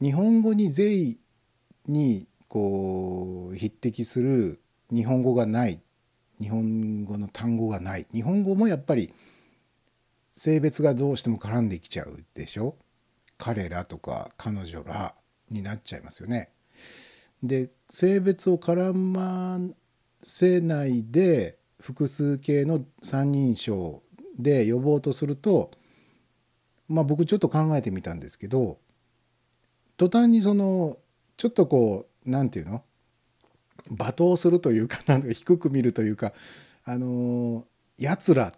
[0.00, 1.16] 日本語に「they」
[1.88, 4.60] にこう匹敵する
[4.90, 5.80] 日本語がない
[6.40, 8.06] 日本語の単語がない。
[8.12, 9.12] 日本語もやっぱり
[10.32, 12.76] 性別がどうしても絡んできちゃうでしょ？
[13.38, 15.14] 彼らとか彼女ら
[15.50, 16.50] になっちゃいますよね。
[17.42, 19.58] で性別を絡ま
[20.22, 24.02] せないで複数形の三人称
[24.38, 25.70] で呼ぼうとすると
[26.88, 28.78] まあ僕ちょっと考えてみたんですけど
[29.96, 30.98] 途端にその
[31.36, 32.82] ちょっとこうなんていうの？
[33.90, 36.32] 罵倒するというかなんか低く見るというか
[36.84, 37.66] あの
[37.98, 38.52] やつら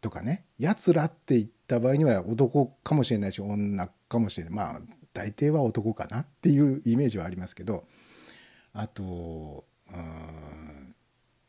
[0.00, 4.54] とかねやつらって言った場合には男かもしれないし女かもしれない。
[4.54, 4.80] まあ
[5.12, 7.84] 大抵は男かなっていうイメージはありますけど
[8.72, 10.94] あとうん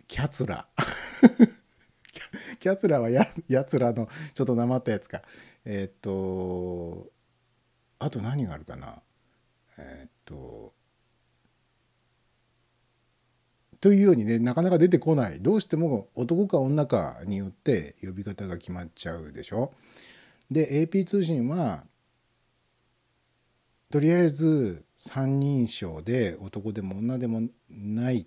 [0.07, 0.67] キャツラ。
[2.59, 5.21] キャツラはややつらのちょっとなまったやつか。
[5.65, 7.11] えーっと
[7.99, 9.01] あと何があるかな。
[9.77, 10.73] えーっと
[13.81, 19.73] というようにねなかなか出てこないどうしても男か女かによって呼び方が決まっちゃうでしょ。
[20.51, 21.83] で AP 通信は
[23.89, 28.25] とりあえず三人称で男でも女でもないっ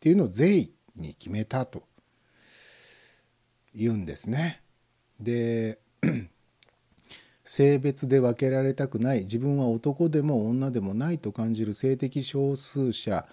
[0.00, 1.84] ていうのを全員に決めたと
[3.74, 4.62] 言うんですね。
[5.20, 5.78] で
[7.44, 13.26] 性別で分けられたくない自分は男でも女でもないと感じる性的少数者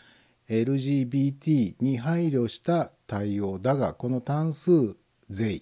[0.50, 4.96] LGBT に配慮した対応だがこの単数
[5.30, 5.62] 「税」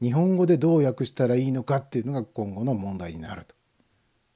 [0.00, 3.54] 日本語でどう訳したらいいのかっていうのが今後の問題になると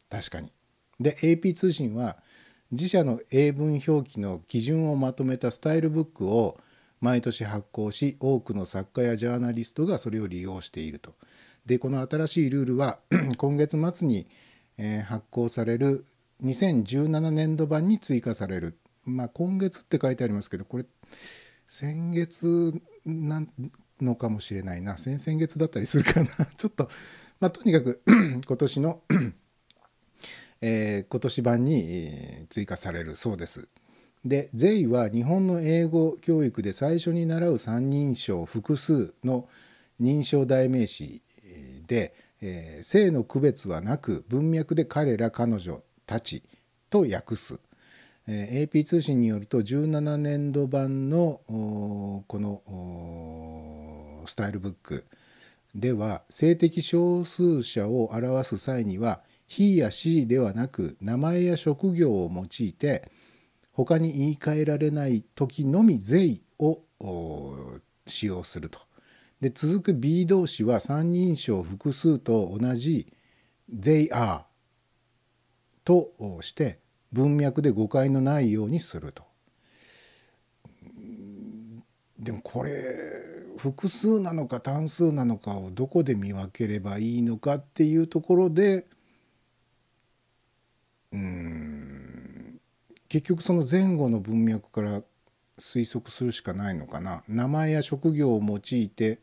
[0.08, 0.52] 確かに。
[1.00, 2.16] で AP 通信は
[2.70, 6.58] 自社の英文表記の基準をまとめたスタイルブックを
[7.00, 11.14] 毎年発行し多くの作家やジャーナリストがそれを利用していると。
[11.64, 13.00] でこの新しいルールは
[13.36, 14.26] 今月末に、
[15.06, 16.04] 発行される
[16.44, 18.78] 2017年度版に追加される。
[19.06, 20.84] まあ今月って書いてありますけどこれ
[21.66, 22.74] 先月
[23.04, 23.42] な
[24.00, 26.26] のかもしれないな先々月だったりするかな
[26.56, 26.90] ちょっと
[27.40, 28.02] まあとにかく
[28.46, 29.02] 今年の
[30.60, 33.68] えー今年版に追加されるそうです。
[34.24, 39.48] で「税」は日本の英語教育で最初に習う三人称複数の
[40.00, 41.22] 認証代名詞
[41.86, 46.42] で、えー性の区別はなく文脈で彼ら彼女たち
[46.90, 47.58] と訳す。
[48.28, 51.40] えー AP 通信によると17年度版の
[52.26, 52.62] この
[54.26, 55.06] スタイルブック
[55.74, 63.10] では性的少数者を表す際には「he」や「し」ではなく名前や職業を用いて
[63.72, 66.82] 他に言い換えられない時のみ「they」を
[68.06, 68.80] 使用すると。
[69.40, 73.12] で続く B 動詞は三人称複数と同じ
[73.70, 74.44] 「they are」
[75.84, 76.80] として
[77.12, 79.24] 文脈で誤解のないようにすると。
[82.18, 82.72] でもこれ
[83.56, 88.86] 複数なのか単数なのかをどこで見分ければいいのかっていうところで
[91.12, 92.60] うん
[93.08, 95.02] 結局その前後の文脈から
[95.58, 99.20] 推測するしかないのかな名前や職業を用いて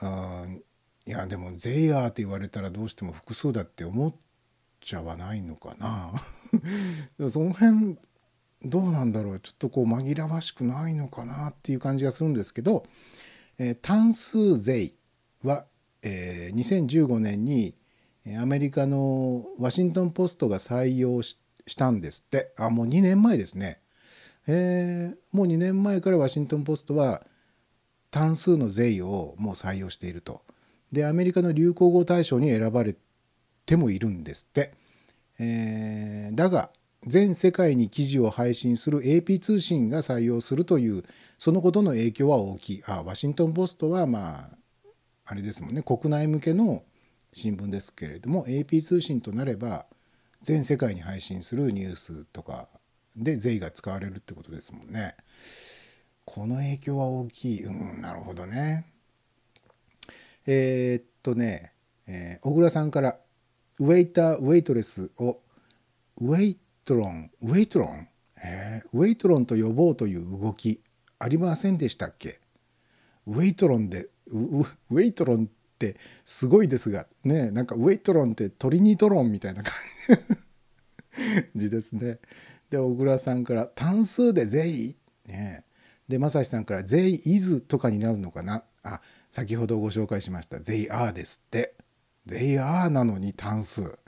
[0.00, 0.46] あ
[1.06, 4.14] いやでも「ゼイヤー」って言われたらどうしても複数だって思っ
[4.82, 6.12] ちゃわないのかな
[7.30, 7.96] その辺
[8.64, 12.84] どうなんだろうちょっとこう紛らわしくないのかなっていう感じがするんですけど、
[13.58, 14.92] えー単数「税」
[15.42, 15.66] は、
[16.02, 17.74] えー2015年に
[18.38, 23.80] アメリカのワシントン・ポストが採用ししたんですってあもう2年前ですね。
[24.46, 27.24] えーもう2年前からワシントン・ポストは
[28.10, 30.42] 単数の税をもう採用していると。
[30.90, 32.94] でアメリカの流行語大賞に選ばれ
[33.66, 34.74] てもいるんですって。
[35.38, 36.70] えーだが
[37.04, 41.02] 全世界に記事を配信する AP 通信が採用するという
[41.36, 42.82] そのことの影響は大きい。
[42.86, 44.48] あワシントン・ポストはまあ
[45.24, 46.84] あれですもんね国内向けの
[47.32, 49.86] 新聞ですけれども AP 通信となれば
[50.42, 52.68] 全世界に配信するニュースとか
[53.16, 55.16] で税が使われるってことですもんね。
[56.24, 57.64] この影響は大きい。
[57.64, 58.86] うんなるほどね。
[60.46, 61.72] えーっとね、
[62.06, 63.18] えー小倉さんから
[63.80, 65.40] ウェイターウェイトレスを
[66.20, 70.80] waitron waitron？waitron と呼ぼうという動き
[71.18, 72.40] ありませんでしたっけ？
[73.26, 75.46] ウェイトロンでウェイトロンっ
[75.78, 79.72] てすごいですがねなんかウェイトロンってトリニトロンみたいな感
[81.54, 82.18] じですね。
[82.68, 84.96] で小倉さんから「単数で税」
[85.26, 85.64] ね
[86.08, 88.64] で正志さんから「税イズ」とかになるのかな？
[88.82, 89.00] あ
[89.30, 91.74] 先ほどご紹介しました「税アー」ですって
[92.26, 93.98] 「税アー」なのに単数。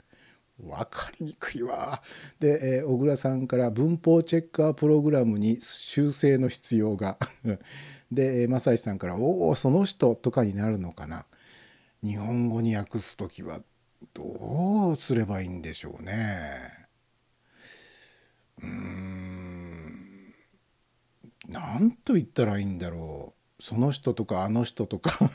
[0.59, 2.01] 分かりにくいわ。
[2.39, 7.17] で、えー小倉さんから文法チェッカープログラムに修正の必要が。
[8.11, 11.25] で、正志さんから「おおその人」とかになるのかな。
[12.03, 13.61] 日本語に訳す時は
[14.13, 16.87] どうすればいいんでしょうね。
[18.61, 20.33] うーん。
[21.49, 23.63] なんと言ったらいいんだろう。
[23.63, 25.31] その人とかあの人とか。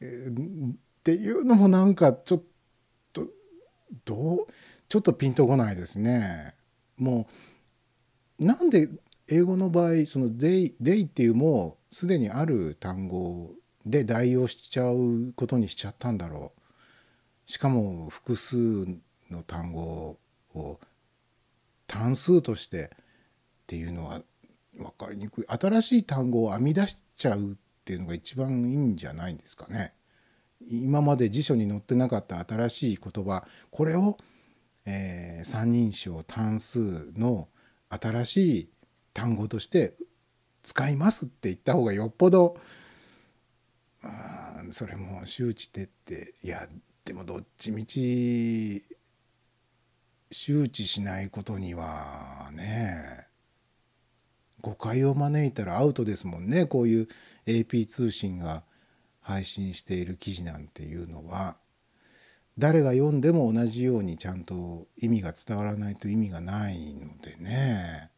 [1.04, 2.42] っていうのもなんかちょっ
[3.12, 3.26] と
[4.06, 4.46] どう
[4.88, 6.54] ちょっとピンとこないですね。
[6.96, 7.28] も
[8.38, 8.88] うなんで
[9.28, 13.52] 英語の場合その「they, they」っていうもうすでにある単語
[13.84, 17.50] で代用しちゃうことにしちゃったんだろう。
[17.50, 18.56] しかも複数
[19.30, 20.18] の単語
[20.54, 20.80] を
[21.86, 22.88] 単数としてっ
[23.66, 24.22] ていうのは
[24.74, 27.54] 分かりにくい新しい単語を編み出しちゃうっ
[27.84, 29.92] ていうのが一番いいんじゃないんですかね。
[30.68, 34.18] 今まで辞書に載ってなかった新しい言葉これを、
[34.86, 37.48] えー三人称単数の
[37.90, 38.68] 新しい
[39.12, 39.94] 単語として
[40.62, 42.56] 使いますって言った方がよっぽど
[44.70, 46.66] それも周知徹底いや
[47.04, 48.84] でもどっちみち
[50.30, 53.26] 周知しないことにはね
[54.60, 57.08] 誤解を招いたらアウトですもんねこういう
[57.46, 58.64] AP 通信が。
[59.24, 61.56] 配信している記事なんていうのは
[62.58, 68.10] 誰が読んでも同じようにちゃんと意味が伝わらないと意味がないのでね。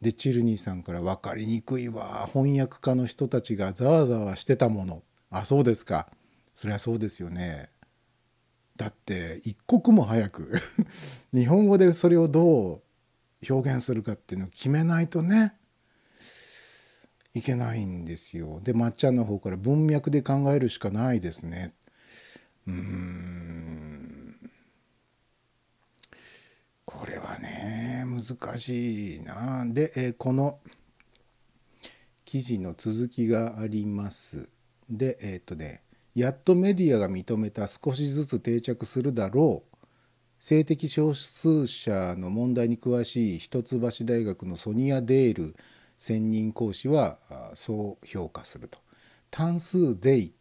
[0.00, 6.10] でチルニーさんから「分かりにくいわ翻訳家の人たちがざわざわしてたもの」あそうですか
[6.54, 7.68] そりゃそうですよね。
[8.76, 10.52] だって一刻も早く
[11.34, 12.82] 日本語でそれをどう
[13.52, 15.54] 表現するかっていうのを決めないとね
[17.34, 18.60] いけないんですよ。
[18.62, 21.74] でまっちゃんの方から文脈で考えるしかないですね。
[22.66, 24.36] うーん
[26.84, 29.64] これはね難しいな。
[29.66, 30.58] で、えこの
[32.24, 34.48] 記事の続きがあります。
[34.90, 35.82] でえーっとね
[36.14, 39.86] やっとメディアが認めた少しずつ定着するだろう
[40.38, 45.56] 性的少数者の問題に詳しい一橋大学のソニア・デール
[46.02, 47.18] 専任講師は
[47.54, 48.80] そう評価すると。
[49.30, 50.32] 単数「they」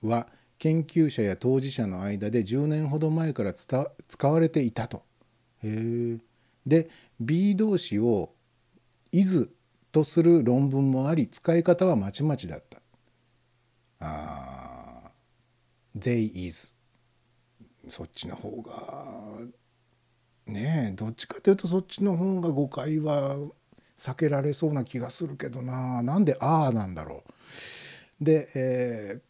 [0.00, 0.26] は
[0.56, 3.86] 研究者や当事者の間で10年ほど前から使
[4.22, 5.04] われていたと。
[5.62, 6.18] へ。
[6.64, 6.88] で
[7.20, 8.32] B 動詞を
[9.12, 9.50] 「is」
[9.92, 12.80] とする論文もあり使い方はまちまちだった。
[13.98, 16.74] あー they is
[17.86, 19.40] そっちの方が
[20.46, 23.36] ねえどっちかというとそっちの方が誤解は
[23.96, 27.24] 避けられそうな気がするけどななんで「ああ」なんだろ
[28.20, 28.24] う。
[28.24, 29.20] で、えー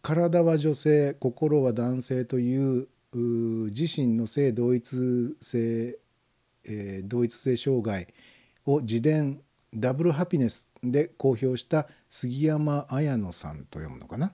[0.00, 5.98] 体は女性心は男性」という自身の性同一性、
[6.64, 8.06] えー同一性障害
[8.64, 9.40] を自伝
[9.74, 14.32] 「ダブルハピネス」で公表した杉山綾乃さんと読むのかな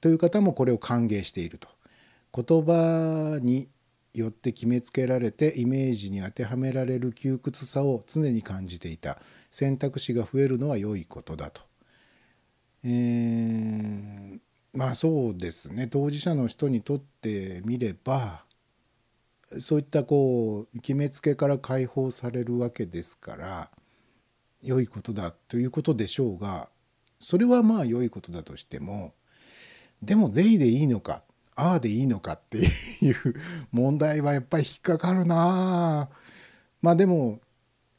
[0.00, 1.68] という方もこれを歓迎していると。
[2.32, 3.68] 言葉に
[4.14, 9.18] よって決めつけられてイメージに当てはめられる窮屈さを常に感じていた。
[9.50, 11.62] 選択肢が増えるのは良いことだと。
[12.84, 14.40] えー
[14.72, 15.88] まあそうですね。
[15.88, 18.44] 当事者の人にとってみれば
[19.58, 23.70] そういったこう決めつけから解放されるわけですから
[24.62, 26.68] 良いことだということでしょうが
[27.18, 29.14] それはまあ良いことだとしても
[30.02, 31.24] でも「税でいいのか。
[31.56, 33.16] ああでいいのかっていう
[33.72, 36.08] 問題はやっぱり引っかかるな。
[36.82, 37.40] まあでも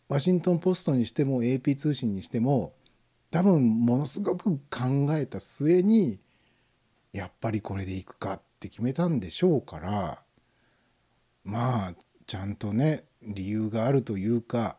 [0.09, 2.73] ワシントン・ポストにしても AP 通信にしても
[3.29, 6.19] 多分ものすごく考えた末に
[7.13, 10.23] やっぱりこれでいくかって決めたんでしょうから
[11.43, 11.93] まあ
[12.27, 14.77] ちゃんとね理由があるというか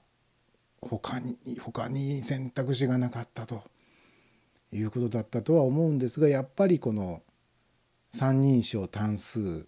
[0.80, 3.62] 他に他に選択肢がなかったと
[4.72, 7.22] いうことだったとは思うんですがやっぱりこの
[8.12, 9.66] 三人称単数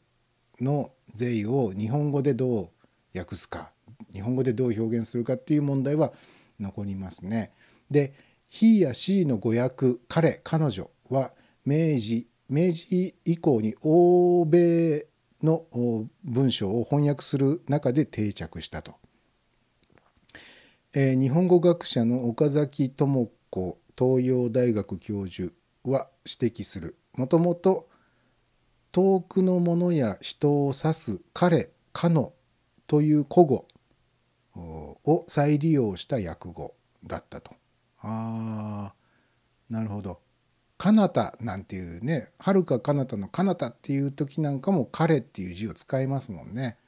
[0.61, 2.71] の税を日本語でど
[3.15, 3.71] う訳すか
[4.13, 6.13] 日本語でどう表現するかっていう問題は
[6.61, 7.53] 残りますね。
[7.91, 8.13] で
[8.51, 11.33] 「he」や「she」の語訳「彼」「彼女」は
[11.65, 15.07] 明治明治以降に欧米
[15.43, 15.65] の
[16.23, 18.95] 文章を翻訳する中で定着したと。
[20.93, 25.53] えー日本語学者の岡崎智子東洋大学教授
[25.85, 27.89] は指摘するもともと
[28.95, 32.33] 遠くのものや人を指す彼かの
[32.87, 33.67] という古語
[34.55, 37.51] を再利用した訳語だったと。
[38.03, 40.21] あーなるほど。
[40.79, 46.79] かなたなんていうねはるかかなたのかなたっていう時なんかも彼っていう字を使いますもんね。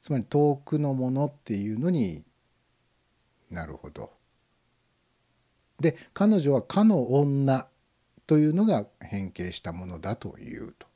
[0.00, 2.24] つまり遠くのものっていうのに
[3.48, 4.10] なるほど。
[5.78, 7.68] で彼女は「かの女」
[8.26, 10.87] というのが変形したものだというと。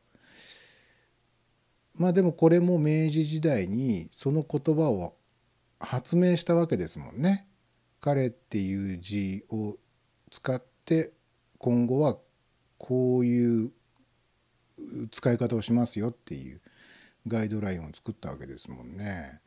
[1.95, 5.15] まあでもこれも明治時代にその言葉を
[5.79, 7.47] 発明したわけですもんね。
[8.01, 9.77] 彼っていう字を
[10.31, 11.13] 使って
[11.59, 12.17] 今後は
[12.79, 13.71] こういう
[15.11, 16.61] 使い方をしますよっていう
[17.29, 19.41] ガイドラインを作ったわけですもんね。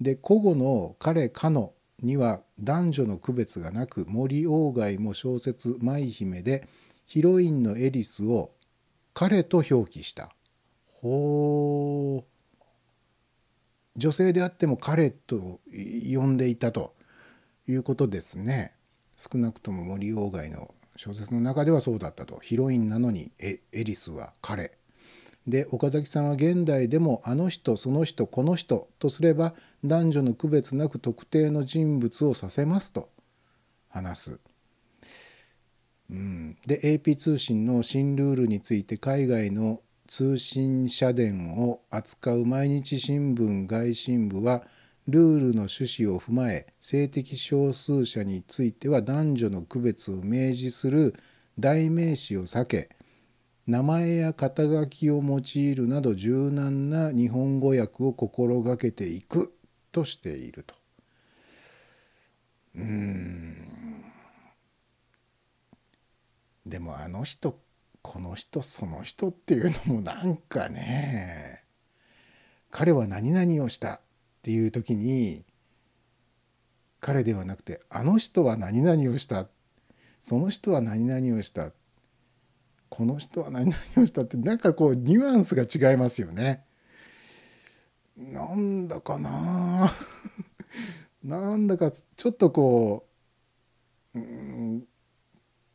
[0.00, 1.72] で古語の「彼」「かの」
[2.02, 6.68] には男女の区別がなく森鴎外も小説「舞姫」で
[7.06, 8.52] ヒロインのエリスを
[9.14, 10.34] 「彼」と表記した。
[11.02, 12.32] ほう。
[13.96, 15.60] 女性であっても彼と
[16.14, 16.94] 呼んでいたと
[17.68, 18.72] いうことですね。
[19.16, 22.38] 少なくとも森鴎外の小説の中ではそうだったと。
[22.40, 24.78] ヒロインなのにエリスは彼。
[25.46, 29.54] で岡崎さんは現代でもあの人その人この人とすれば
[29.84, 33.10] 男女の区別なく特定の人物を指せますと
[33.88, 34.40] 話す。
[36.10, 44.62] うん、で AP 通信の新ルールについて海外の通信社電を扱う毎日新聞外信部は
[45.08, 51.14] ルールの趣旨を踏まえ性的少数者については男女の区別を明示する
[51.58, 52.88] 代名詞を避け
[53.66, 59.54] 名前や肩書きを用いるなど柔軟な日本語訳を心がけていく
[59.92, 60.74] としていると。
[62.74, 63.56] うん
[66.66, 67.58] でもあの人
[68.02, 71.64] この人その人っていうのもなんかね
[72.70, 74.00] 彼は何々をしたっ
[74.42, 75.44] ていう時に
[77.00, 79.46] 彼ではなくてあの人は何々をした
[80.20, 81.72] その人は何々をした
[82.88, 86.64] この人は何々をしたってなんかこうニュアンスが違いますよね。
[88.16, 89.90] なんだかな
[91.24, 93.06] なんだかちょっとこ
[94.14, 94.84] ううん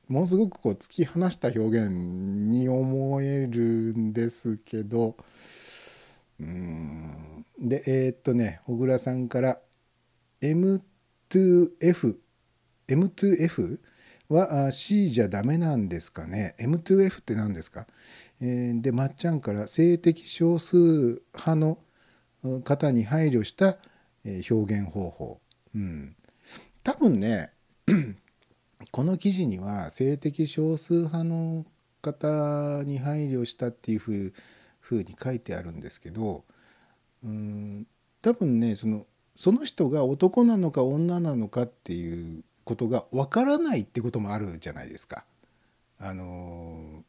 [0.08, 3.62] ものすごくこう突き放した表現に思える
[3.96, 5.16] んですけど
[6.40, 7.46] うん。
[7.60, 9.60] でえーっとね小倉さんから
[10.42, 12.18] M2F
[12.88, 13.80] M2F
[14.30, 16.56] は C じゃダメなんですかね。
[16.60, 17.88] M2F って何ですか、
[18.42, 21.80] えーでまっちゃんから性的少数派の
[22.64, 23.78] 方に配慮した
[24.50, 25.42] 表現方法、
[25.74, 26.16] うん、
[26.84, 27.52] 多分ね
[28.92, 31.66] この記事には性的少数派の
[32.02, 34.34] 方に配慮したっていうふう
[34.80, 36.46] ふうに書いてあるんですけど
[37.24, 37.88] うん
[38.22, 39.06] 多分ねその
[39.36, 45.26] その人が男なのか女なのかっていうことがわからないってこともあるじゃないですか。
[46.00, 47.04] あの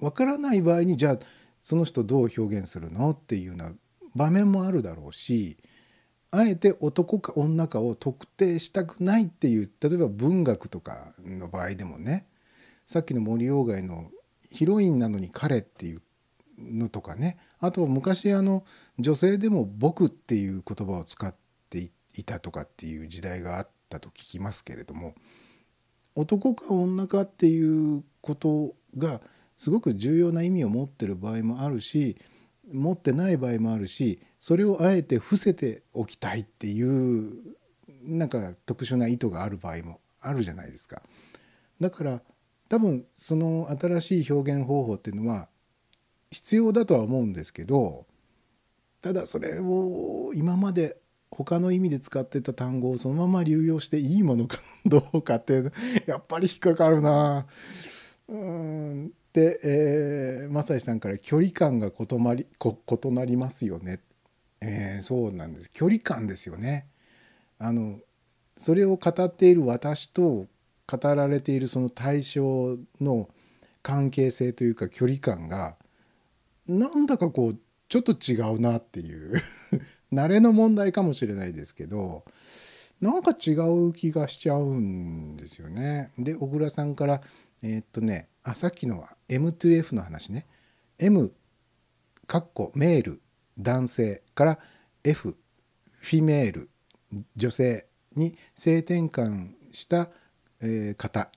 [0.00, 1.18] わからない場合にじゃあ
[1.60, 3.10] その人どう表現するの？
[3.10, 3.72] っていうような
[4.14, 5.56] 場面もあるだろうし
[6.34, 12.26] あえて男か女かを特定したくないっていう例えば文学とかの場合でもね
[12.84, 14.10] さっきの森鴎外の
[14.50, 16.02] ヒロインなのに彼っていう
[16.58, 18.64] のとかねあと昔あの
[18.98, 21.32] 女性でも「僕」っていう言葉を使っ
[21.70, 25.14] ていたとかっていう時代があったと聞きますけれども
[26.16, 29.20] 男か女かっていうことが
[29.56, 32.16] すごく重要な意味を持ってる場合もあるし
[32.72, 37.32] 持ってない場合もあるしそれをあえて伏せておきたいっていう
[38.02, 41.02] なんか特殊な意図がある場合もあるじゃないですか。
[41.80, 42.20] だから
[42.68, 45.48] 多分その新しい表現方法っていうのは
[46.30, 48.04] 必要だとは思うんですけど
[49.00, 50.98] ただそれを今まで
[51.30, 55.72] 他の意味で使ってた単語をそのまま流用していいものかどうかって
[56.04, 57.46] やっぱり引っかかるな。
[58.28, 64.00] うんで、えー、正井さんから「距離感が異なり異なりますよね」
[64.66, 66.86] えーそうなんです距離感ですよね。
[67.58, 68.00] あの
[68.56, 70.46] それを語っている私と
[70.86, 73.28] 語られているその対象の
[73.82, 75.76] 関係性というか距離感が
[76.66, 77.58] なんだかこう
[77.88, 79.40] ちょっと違うなっていう
[80.12, 82.24] 慣れの問題かもしれないですけど
[83.00, 86.12] なんか違う気がしちゃうんですよね。
[86.18, 87.22] で小倉さんから
[87.62, 90.46] えーっとねあさっきの M2F の話ね
[90.98, 91.34] M
[92.26, 93.20] かっこメール
[93.58, 94.58] 男性から
[95.02, 95.36] F
[95.98, 96.70] フィメール
[97.36, 97.86] 女性
[98.16, 100.08] に性転換した、
[100.60, 101.30] えー方。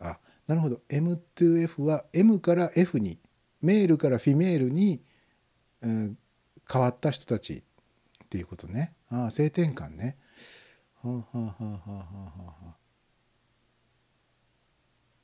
[0.00, 0.80] あなるほど。
[0.88, 3.18] M2F は M から F に
[3.60, 5.02] メールからフィメールに、
[5.80, 6.18] うん
[6.72, 7.62] 変わった人たち
[8.24, 8.94] っていうことね。
[9.10, 10.16] あ性転換ね。
[11.02, 12.76] はははは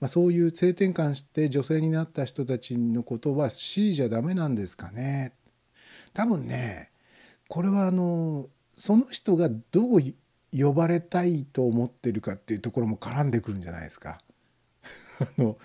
[0.00, 5.34] まあ、そういう性転換して女性になった人たちのことは C じゃダメなんですかね。
[6.18, 6.90] 多分ね
[7.46, 10.00] これはあのその人がどう
[10.52, 14.20] 呼ばれたいと思ってるかっていうところも絡んでくるんじゃないですか。
[15.38, 15.58] あの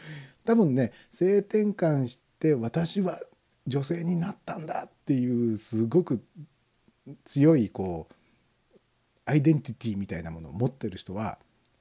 [0.45, 3.19] 多分ね性転換して私は
[3.65, 6.23] 女性になったんだっていうすごく
[7.25, 8.15] 強いこう
[9.25, 11.39] アイデンティティみたいなものを持ってる人は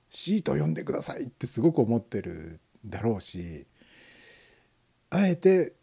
[0.08, 3.66] C と呼んでくださいってすごく思ってるだろうし
[5.10, 5.74] あえて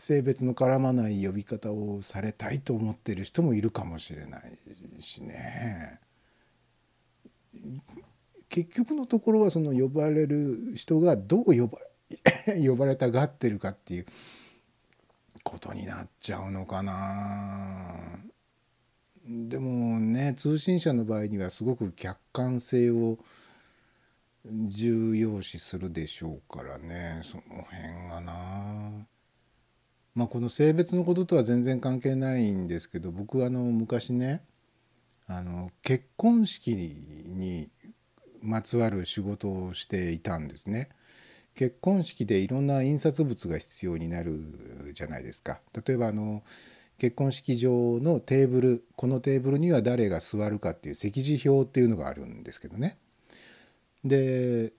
[0.00, 6.00] 性別の絡まない呼び方をされたいと思ってる人もいるかもしれないしね。
[8.48, 11.78] 結局のところはその呼ばれる人がどう呼ば
[12.66, 14.06] 呼ばれたがってるかっていう
[15.44, 17.94] ことになっちゃうのかな。
[19.26, 23.18] でもね通信社の場合にはすごく客観性を
[24.46, 29.09] 重要視するでしょうからねその辺がな。
[30.14, 34.42] まあこの性別のこととは全然関係ないんですけど僕あの昔ね
[35.26, 37.70] あの結婚式に
[38.42, 40.88] まつわる仕事をしていたんですね。
[41.54, 45.60] 結婚式でいろんな印刷物が必要になるじゃないですか。
[45.86, 46.42] 例えばあの
[46.98, 52.98] 結婚式場のテーブルこのテーブルには誰が座るかっていう席次表っていうのがあるんですけどね。
[54.04, 54.72] で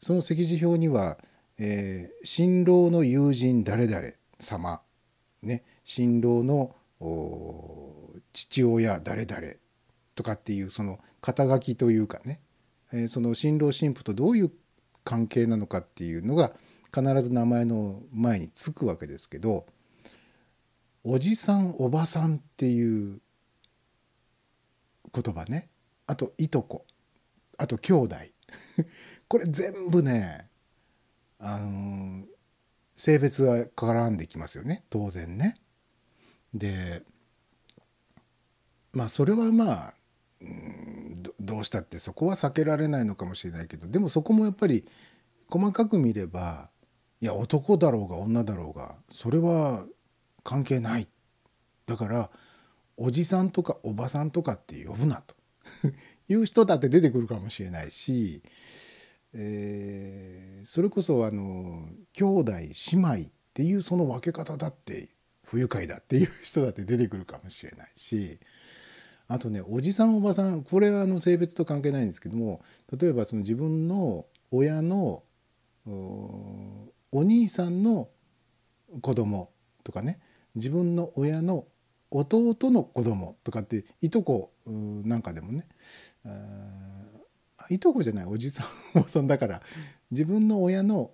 [0.00, 1.18] その席次表には、
[1.58, 4.08] えー新郎の友人誰々
[4.38, 4.82] 様、
[5.42, 6.74] ね、新郎の
[8.32, 9.42] 父親誰々
[10.14, 12.40] とかっていうその肩書きというかね、
[12.92, 14.52] えその新郎新婦とどういう
[15.04, 16.52] 関係なのかっていうのが
[16.94, 19.66] 必ず名前の前につくわけですけど
[21.02, 23.20] おじさんおばさんっていう
[25.12, 25.68] 言葉ね。
[26.06, 26.86] あといとこ。
[27.58, 28.16] あと兄弟。
[29.28, 30.48] これ全部ね
[31.38, 32.24] あの
[32.96, 34.84] 性別は絡んできますよね。
[34.90, 35.56] 当然ね。
[36.52, 37.02] で
[38.92, 39.94] まあそれはまあ
[41.40, 44.86] どうしたってそこは避けられないのかもしれないけどでもそこもやっぱり
[45.48, 46.68] 細かく見れば
[47.20, 49.84] いや男だろうが女だろうがそれは
[50.42, 51.08] 関係ない。
[51.86, 52.30] だから
[52.96, 55.34] おじさんとかおばさんとかって呼ぶなと。
[56.28, 58.42] いう人だって出てくるかもしれないし、
[59.34, 63.16] えーそれこそあの兄弟姉妹っ
[63.52, 65.10] ていうその分け方だって
[65.44, 68.38] 不愉快だっていう人だって出てくるかもしれないし
[69.28, 72.62] あとねおじさんおばさんこれはあの性別と関係ないんですけども
[72.98, 75.22] 例えばその自分の親の
[75.86, 78.08] お兄さんの
[79.02, 79.50] 子供
[79.82, 80.18] とかね
[80.54, 81.66] 自分の親の
[82.10, 85.66] 弟の子供とかっていとこなんかでもね
[87.70, 88.66] いとこじゃないおじさん
[88.98, 89.62] おばさんだから
[90.10, 91.12] 自分の親の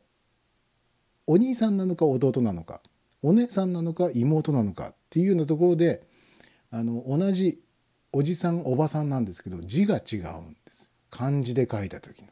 [1.27, 2.81] お兄さんなのか弟なのか
[3.23, 6.03] お姉さんなのか妹なのかっていうようなところで
[6.71, 7.61] あの同じ
[8.13, 12.29] おじさんおばさんなんですけど字が違うんです漢字で書いた時の。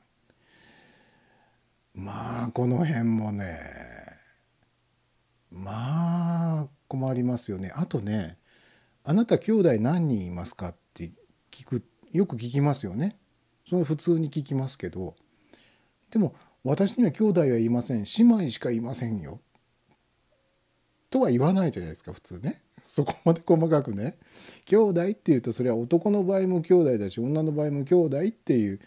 [1.95, 3.59] まあこの辺もね
[5.51, 7.73] まあ困りますよね。
[7.75, 8.39] あとね
[9.03, 11.13] 「あなた兄弟何人いますか?」って
[11.51, 13.19] 聞くよく聞きますよね。
[13.69, 15.15] それ普通に聞きますけど
[16.11, 16.35] でも
[16.65, 18.05] 私には兄弟はいません。
[18.19, 19.41] 姉妹しかいませんよ。
[21.11, 22.61] とは言わないじゃないですか普通ね。
[22.83, 24.19] そこまで細かくね。
[24.65, 28.81] 兄弟っていうとそれは男の場合も兄弟だし女の場合も兄弟っていう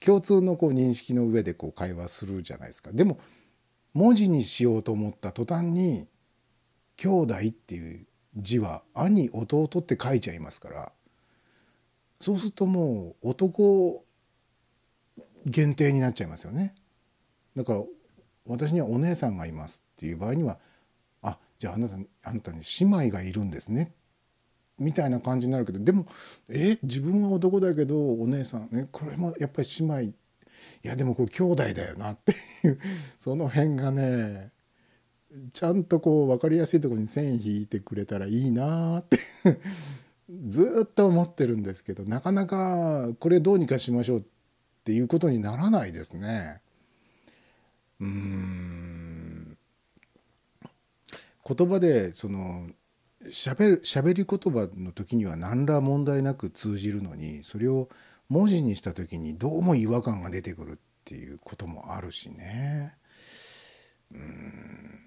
[0.00, 2.92] 共通のこう認識の上でこう会話するじゃないですか。
[2.92, 3.18] でも
[3.92, 6.08] 文字にしようと思った途端に
[6.96, 8.06] 兄弟っていう
[8.36, 10.92] 字は兄弟って書いちゃいますから
[12.22, 14.04] そうするともう男
[15.44, 16.72] 限定になっちゃいますよね。
[17.56, 17.82] だから
[18.46, 20.60] 私にはお姉さんがいますっていう場合には
[21.20, 23.92] あじゃああなたあなたに姉妹がいるんですね。
[24.78, 26.06] みたいな感じになるけどでも
[26.48, 30.00] え自分は男だけどお姉さんえこれもやっぱり姉妹。
[30.02, 30.14] い
[30.84, 32.78] やでもこれ兄弟だよなっていう
[33.18, 34.52] その辺がね
[35.52, 39.18] ちゃんとこう分かりやすいところに線引いてくれたらいいなって。
[40.46, 44.22] ずっと思ってるんですけどなかなかこれどうにかしましょうっ
[44.84, 46.60] ていうことにならないですね。
[48.00, 49.58] うん
[51.46, 52.68] 言葉でその
[53.26, 57.88] 喋る喋り言葉の時には何ら問題なく通じるのにそれを
[58.28, 62.96] 文字にした時にどうも違和感が出てくるっていうこともあるしね。
[64.12, 64.98] うん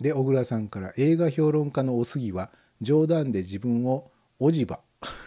[0.00, 2.50] で小倉さんから映画評論家のお杉は
[2.80, 4.10] 冗談で自分を
[4.44, 4.80] おじば。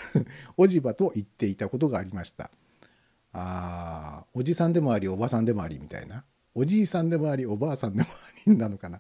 [0.58, 2.52] おじばと言っていたことがありました。
[3.32, 6.26] あおじさんでもありおばさんでもありみたいな。
[6.54, 9.00] おじいさんでもありおばあさんでもありなのかな。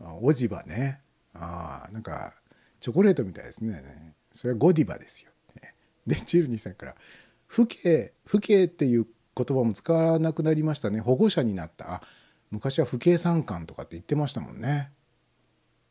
[0.00, 1.02] あおじばね。
[1.34, 2.34] あなんか
[2.80, 4.14] チョコレートみたいですね。
[4.32, 5.30] それはゴディバですよ。
[5.62, 5.74] ね。
[6.06, 6.96] でチルニーさんから
[7.48, 9.06] 「父兄父兄」っていう
[9.36, 11.00] 言葉も使わなくなりましたね。
[11.00, 11.94] 保護者になった。
[11.94, 12.02] あ
[12.50, 14.92] 昔は父兄参観とかって言ってましたもんね。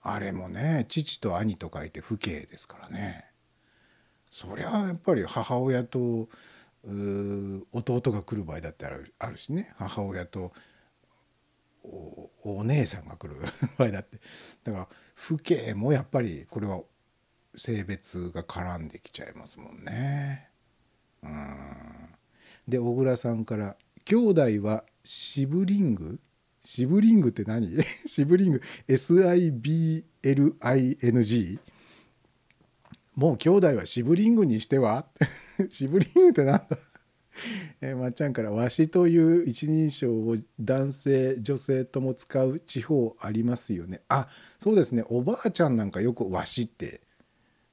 [0.01, 3.32] あれもね父と兄と書いて父兄ですからね。
[4.35, 6.27] そりゃやっぱり母親と
[6.83, 9.71] 弟が来る場合だってあるあるしね。
[9.77, 10.51] 母親と
[11.83, 13.35] おお姉さんが来る
[13.77, 14.19] 場合だって。
[14.63, 16.81] だから父兄もやっぱりこれは
[17.55, 20.49] 性別が絡んできちゃいますもんね。
[21.21, 22.09] うん。
[22.67, 26.19] で小倉さんから「兄弟はシブリング？
[26.59, 27.69] シブリングって何？
[28.07, 30.03] シブリング？SIBLING?
[33.15, 35.05] もう兄弟はシブリングにしては？
[35.69, 36.77] シブリングってなんだ？
[37.81, 44.01] えーまっちゃんから「わし」という一人称を男性女性とも使う地方ありますよね。
[44.07, 44.27] あ
[44.59, 45.03] そうですね。
[45.09, 47.01] おばあちゃんなんかよく「わし」って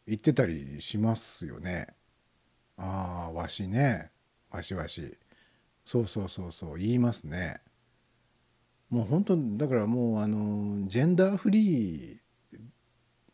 [0.06, 1.88] 言ってたりしますよね。
[2.76, 4.10] ああわしね。
[4.50, 5.16] わしわし。
[5.84, 6.78] そうそうそうそう。
[6.78, 7.60] 言いますね。
[8.88, 12.18] もう本当だからもうあのジェンダーフリー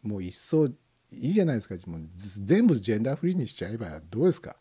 [0.02, 0.68] もう一層
[1.12, 4.56] いいじゃないですかもう全部ジェンダーフリーにしちゃえばどうですか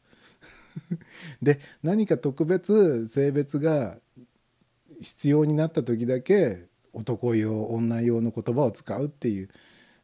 [1.42, 3.98] で何か特別性別が
[5.02, 9.50] 必要になった時だけ男用女用の言葉を使うっていう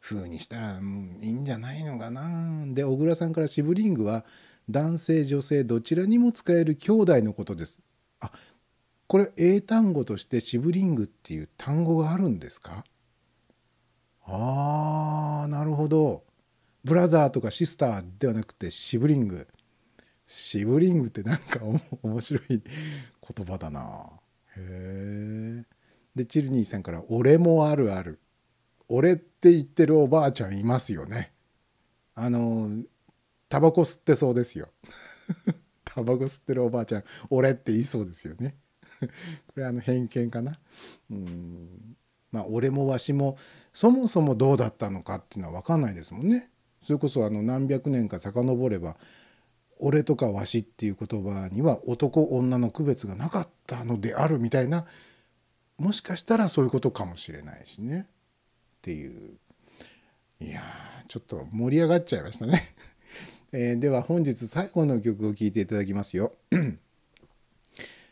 [0.02, 2.66] 風にしたらいいんじゃないのかな。
[2.74, 4.26] で小倉さんからシブリングは
[4.70, 7.82] 男性女性どちらにも使える兄弟のことです。
[8.20, 8.32] あ
[9.08, 12.84] これ英単語としてシブリングっていう単語があるんですか？
[14.26, 16.24] あーなるほど。
[16.84, 19.48] ブラザーとかシスターではなくてシブリング。
[20.26, 21.60] シブリングってなんか
[22.04, 24.10] 面白い言葉だな。
[24.58, 25.66] へえ。
[26.16, 28.20] でチルニーさんから「俺もあるある」
[28.90, 31.34] 「俺」って言ってるおばあちゃんいますよね。
[32.16, 32.84] あの
[33.48, 34.70] タバコ吸ってそうですよ。
[35.86, 38.58] タバコ吸ってるおばあちゃん「俺」って言いそうですよね。
[39.00, 39.08] こ
[39.56, 40.60] れあの偏見かな。
[41.10, 41.98] うん
[42.32, 43.38] まあ俺もわしも
[43.74, 46.50] そもそもどうだったのかっていうのは分かんないですもんね。
[46.84, 48.98] それこそあの何百年か遡れば
[49.80, 54.86] 「俺」とか「わし」っていう言葉には男女の区別がなかったのであるみたいな
[55.78, 59.38] もしかしたらそういうことかもしれないしねっていう
[60.40, 60.62] いや
[61.08, 62.62] ちょっと盛り上がっちゃいましたね。
[63.54, 66.34] えーでは本日最後の曲を聴いていただきますよ。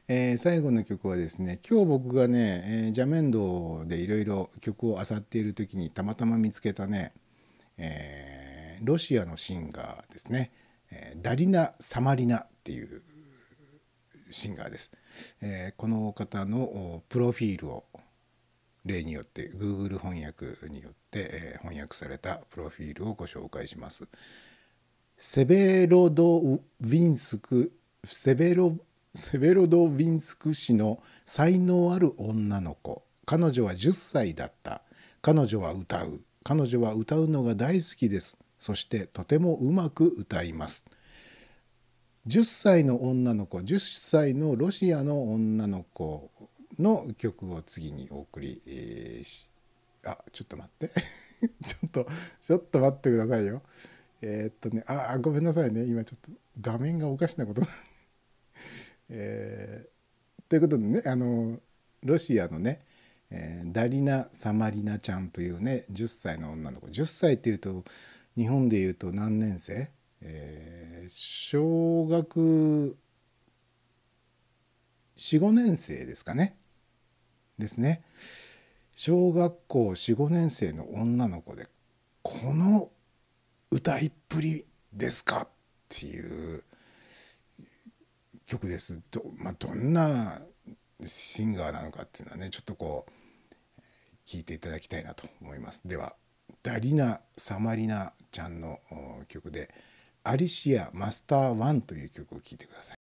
[0.08, 7.14] えー最後の曲はですね今日僕がね、えージャメンドでいろいろ曲を漁っている時にたまたま見つけたね、
[7.78, 8.39] えー
[8.82, 10.52] ロシアのシンガーですね、
[10.92, 13.02] えーダリナ・サマリナっていう
[14.32, 14.92] シンガーです。
[15.42, 17.86] えーこの方のプロフィールを
[18.86, 24.08] 例によって Google 翻訳によって、えー翻訳されたプロフィールをご紹介します。
[25.18, 27.74] セベロドウィンスク
[28.06, 28.78] セベロ
[29.14, 33.04] セベロドウィンスク市の才能ある女の子。
[33.26, 34.82] 彼女は10歳だった。
[35.22, 36.22] 彼女は歌う。
[36.44, 38.38] 彼女は歌うのが大好きです。
[38.60, 40.86] そしてとてもうまく歌います。
[42.28, 46.30] 10歳の女の子10歳のロシアの女の子
[46.78, 49.50] の曲を次にお送り、えーし
[50.06, 50.92] あちょっと待って。
[51.66, 52.08] ちょっと
[52.42, 53.64] ちょっと待ってくださいよ。
[54.22, 55.86] えーっとねあごめんなさいね。
[55.86, 57.62] 今ちょっと画面がおかしなこと。
[59.10, 61.60] えーということでねあの
[62.04, 62.82] ロシアのね、
[63.30, 66.88] えーダリナ・サマリナちゃんというね10歳の女の子。
[66.88, 67.84] 10歳っていうと
[68.40, 69.92] 日本でいうと何年生、
[70.22, 72.96] えー小学
[75.18, 76.56] 45年生ですかね。
[77.58, 78.04] ですね。
[78.96, 81.68] 小学校45年生の女の子で
[82.22, 82.90] この
[83.72, 85.48] 歌いっぷりですかっ
[85.90, 86.64] ていう
[88.46, 89.02] 曲です。
[89.10, 90.42] ど,、まあ、どんな
[91.04, 93.82] シンガーなのかっていうのはねちょっとこう
[94.28, 95.88] 聞いていただきたいなと思います。
[95.88, 96.16] では
[96.62, 98.80] ダリナ・サマリナちゃんの
[99.28, 99.70] 曲で
[100.24, 103.00] 「アリシア・マスター1」という曲を聴いてください。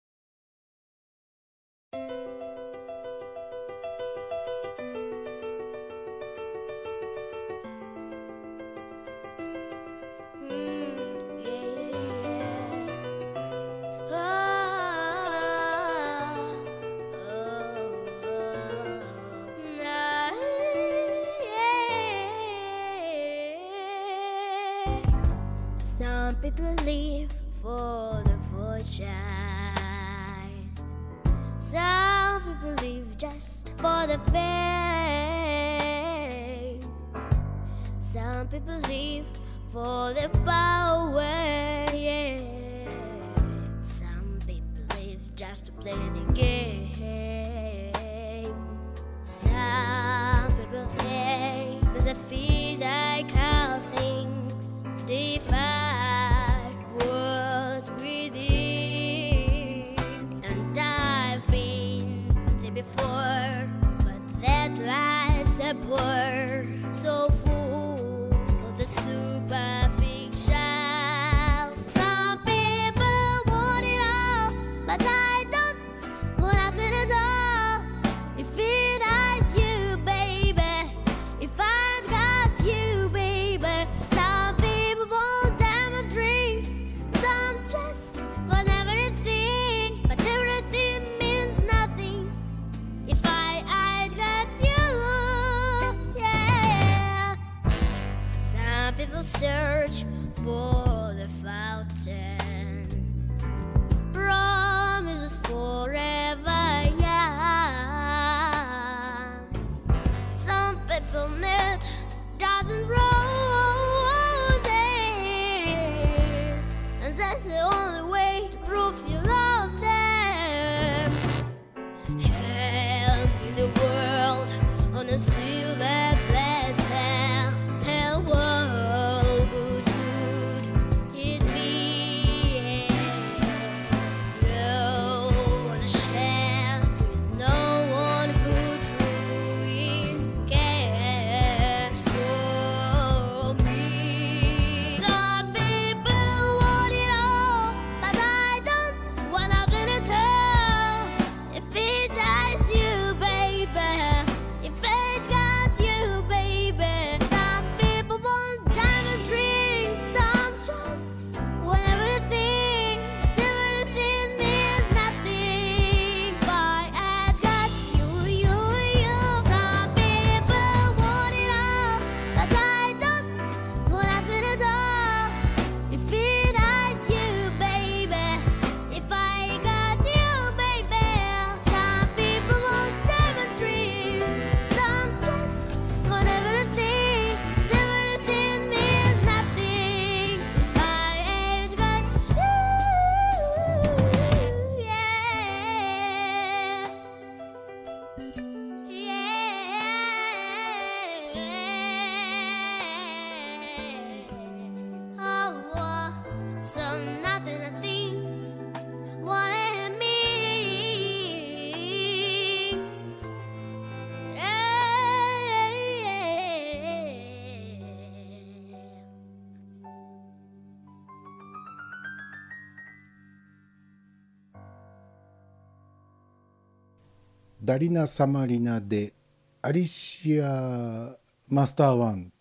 [227.77, 229.13] リナ・サマリナで
[229.61, 231.15] 「アリシア・
[231.49, 232.31] マスターワン」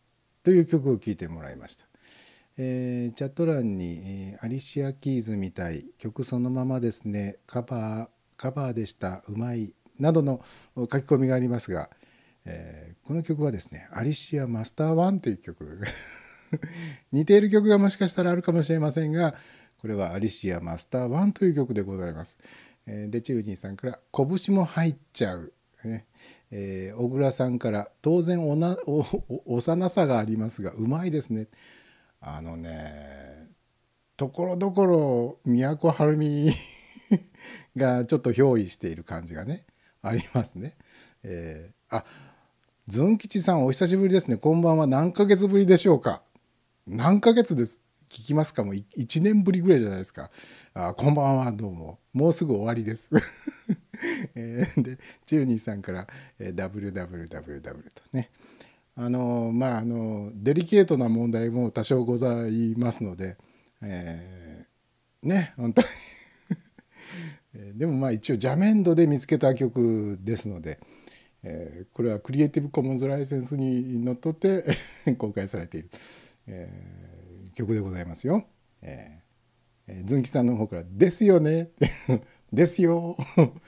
[0.42, 1.84] という曲を聴いてもらいました、
[2.56, 10.40] えーチャット欄に、えーアリシア・キーズみたい曲そのままですねカバーカバーでしたうまいなどの
[10.76, 11.90] 書き込みがありますが、
[12.44, 15.80] えーこの曲はですね「アリシア・マスターワン」という曲
[17.12, 19.34] 似ている曲がもしかしたらあるかもしれませんが
[19.78, 22.36] これはアリシア・マスターワンという曲でございます。
[22.86, 25.52] えーデチルニーさんから「拳も入っちゃう」
[25.84, 26.06] ね、
[26.50, 29.04] えー小倉さんから「当然おなお
[29.46, 31.48] 幼さがありますがうまいですね」
[32.20, 33.48] あのね
[34.16, 36.52] ところどころ都は美
[37.76, 39.64] がちょっと憑依している感じがね
[40.02, 40.76] ありますね。
[41.22, 42.04] えーあ
[42.88, 44.36] ズン吉さんお久しぶりですね。
[44.36, 44.86] こんばんは。
[44.86, 46.22] 何ヶ月ぶりでしょうか。
[46.86, 47.80] 何ヶ月です。
[48.08, 48.62] 聞きますか。
[48.62, 50.30] もう1年ぶりぐらいじゃないですか。
[50.78, 52.01] あこんばんはどうも。
[52.12, 53.09] もうすぐ終わりです、
[54.36, 56.07] えーでチューニーさんから、
[56.39, 57.61] えー WWWW
[57.94, 58.28] とね。
[58.94, 63.39] あのまああのデリケートな問題も多少ございますので、
[63.81, 65.89] えーね本当に。
[67.78, 70.78] でもまあ一応邪面度で見つけた曲ですので、
[71.43, 74.66] えーこれはクリエイティブコモンズライセンスにのっとって
[75.16, 75.90] 公開されている、
[76.48, 78.47] えー曲でございますよ。
[78.82, 79.26] えー
[80.04, 81.70] ズンキさんの方から「ですよね」
[82.52, 83.16] ですよ」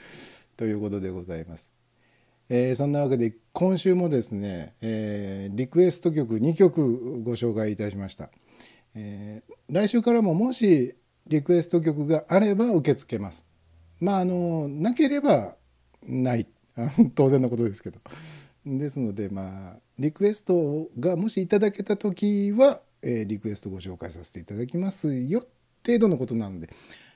[0.56, 1.72] ということでございます。
[2.48, 8.30] えーそんなわけで今週もですね、えーリクエスト曲2曲ご紹介いたしました。
[8.94, 10.94] えー来週からももし
[11.26, 13.46] リクエスト曲があれば受け付けます。
[14.00, 15.56] まああのなければ
[16.02, 16.48] ない
[17.14, 18.00] 当然のことですけど
[18.64, 25.44] ですのでまあリクエストがもしいただけた時は、えリクエストご紹介させていただきますよ
[25.88, 26.68] 程度のことなので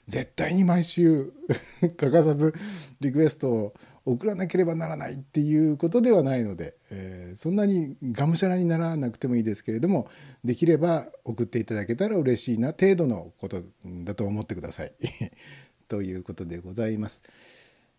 [0.06, 1.32] 絶対に毎週
[1.80, 2.54] 欠かさず
[3.00, 3.74] リクエストを
[4.04, 10.08] 送らなければならないっていうことではないので、えーそんなにがむしゃらにならなくてもいいですけれども
[10.44, 13.62] できれば送っていただけたら嬉しいな程度のこと
[14.04, 14.92] だと思ってください。
[15.88, 17.22] ということでございます。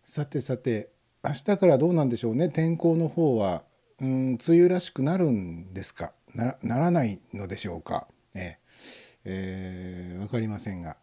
[0.04, 0.90] さてさて
[1.24, 2.48] 明日からどうなんでしょうね？
[2.50, 3.64] 天候の方は
[4.00, 6.12] うん梅雨らしくなるんですか？
[6.34, 8.06] ならならないのでしょうか？
[8.34, 8.58] え
[9.24, 10.96] えわかりませんが。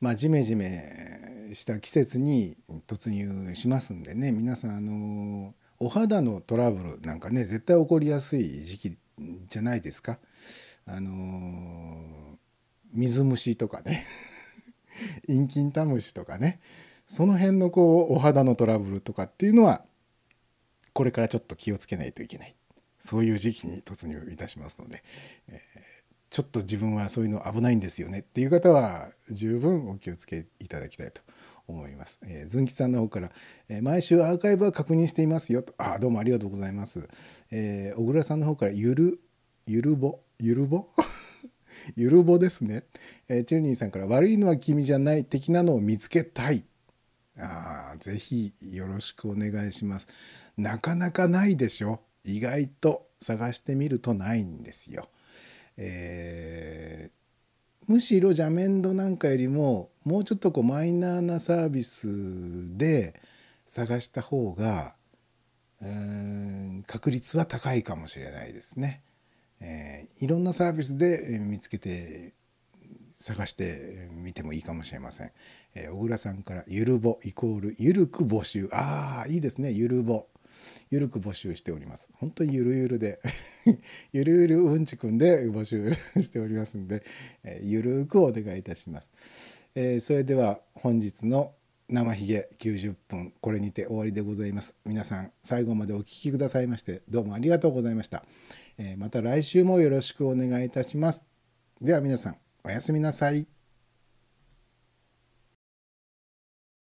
[0.00, 2.56] まあジメジメした季節に
[2.86, 4.32] 突入しますんでね。
[4.32, 8.98] 皆さんあのお肌のトラブルなんかね絶対起こりやすい時期
[9.46, 10.18] じゃないですか。
[10.86, 12.38] あの
[12.92, 14.02] 水虫とかね。
[15.26, 16.60] インキンタムシとかね。
[17.06, 19.84] その辺のこうお肌のトラブルとかっていうのは
[20.92, 22.54] これからちょっと気をつけないといけない。
[22.98, 25.02] そういう時期に突入いたしますので、
[25.48, 25.93] えー
[26.34, 28.18] ちょっと自分はそういうの危ないんですよね。
[28.18, 31.22] っていう方は十分お気をつけいただきたいと
[31.68, 32.18] 思います。
[32.24, 33.30] えー、ずんきさんの方から、
[33.68, 35.62] えー毎週アーカイブは確認していますよ。
[35.62, 37.08] とあどうもありがとうございます。
[37.52, 39.20] えー小倉さんの方からゆる
[39.68, 40.88] ゆるぼゆるぼ？
[41.94, 42.82] ゆるぼですね、
[43.28, 46.64] えーチューニーさんから悪いのは君じゃない的なのを見つけたい。
[47.38, 50.08] あーぜひよろしくお願いします。
[50.56, 52.00] なかなかないでしょ。
[52.24, 55.08] 意外と探してみるとないんですよ。
[55.76, 57.14] えー
[57.86, 63.20] むしろ邪面度なんかよりももうちょっとこうマイナーなサービスで
[63.66, 64.94] 探した方が
[65.82, 65.88] うー
[66.78, 69.02] ん確率は高いかもしれないですね。
[69.60, 72.32] えーいろんなサービスで見つけて
[73.18, 75.32] 探してみてもいいかもしれません。
[75.74, 80.26] えー小倉さんから「ゆるぼイコールゆるく募集」ああいいですねゆるぼ。
[80.90, 82.10] ゆるく募集しております。
[82.14, 83.20] 本当にゆるゆるで
[84.12, 87.04] ゆるゆるうんちくんで募集しておりますんで、
[87.42, 89.12] えーゆるくお願いいたします。
[89.74, 91.54] えーそれでは本日の
[91.88, 94.76] 生ひげ90分これにて終わりでございます。
[94.84, 98.24] 皆さん最後までお聞きくださいましてどうもありがとうございました。
[98.78, 101.24] えーまた来週もよろしくお願いいたします。
[101.80, 103.46] では皆さんおやすみなさい。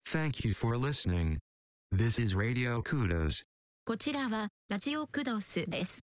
[0.06, 1.38] Thank you for listening.
[1.92, 3.42] This is Radio Kudos.
[3.88, 6.05] こちらはラジオクドスです。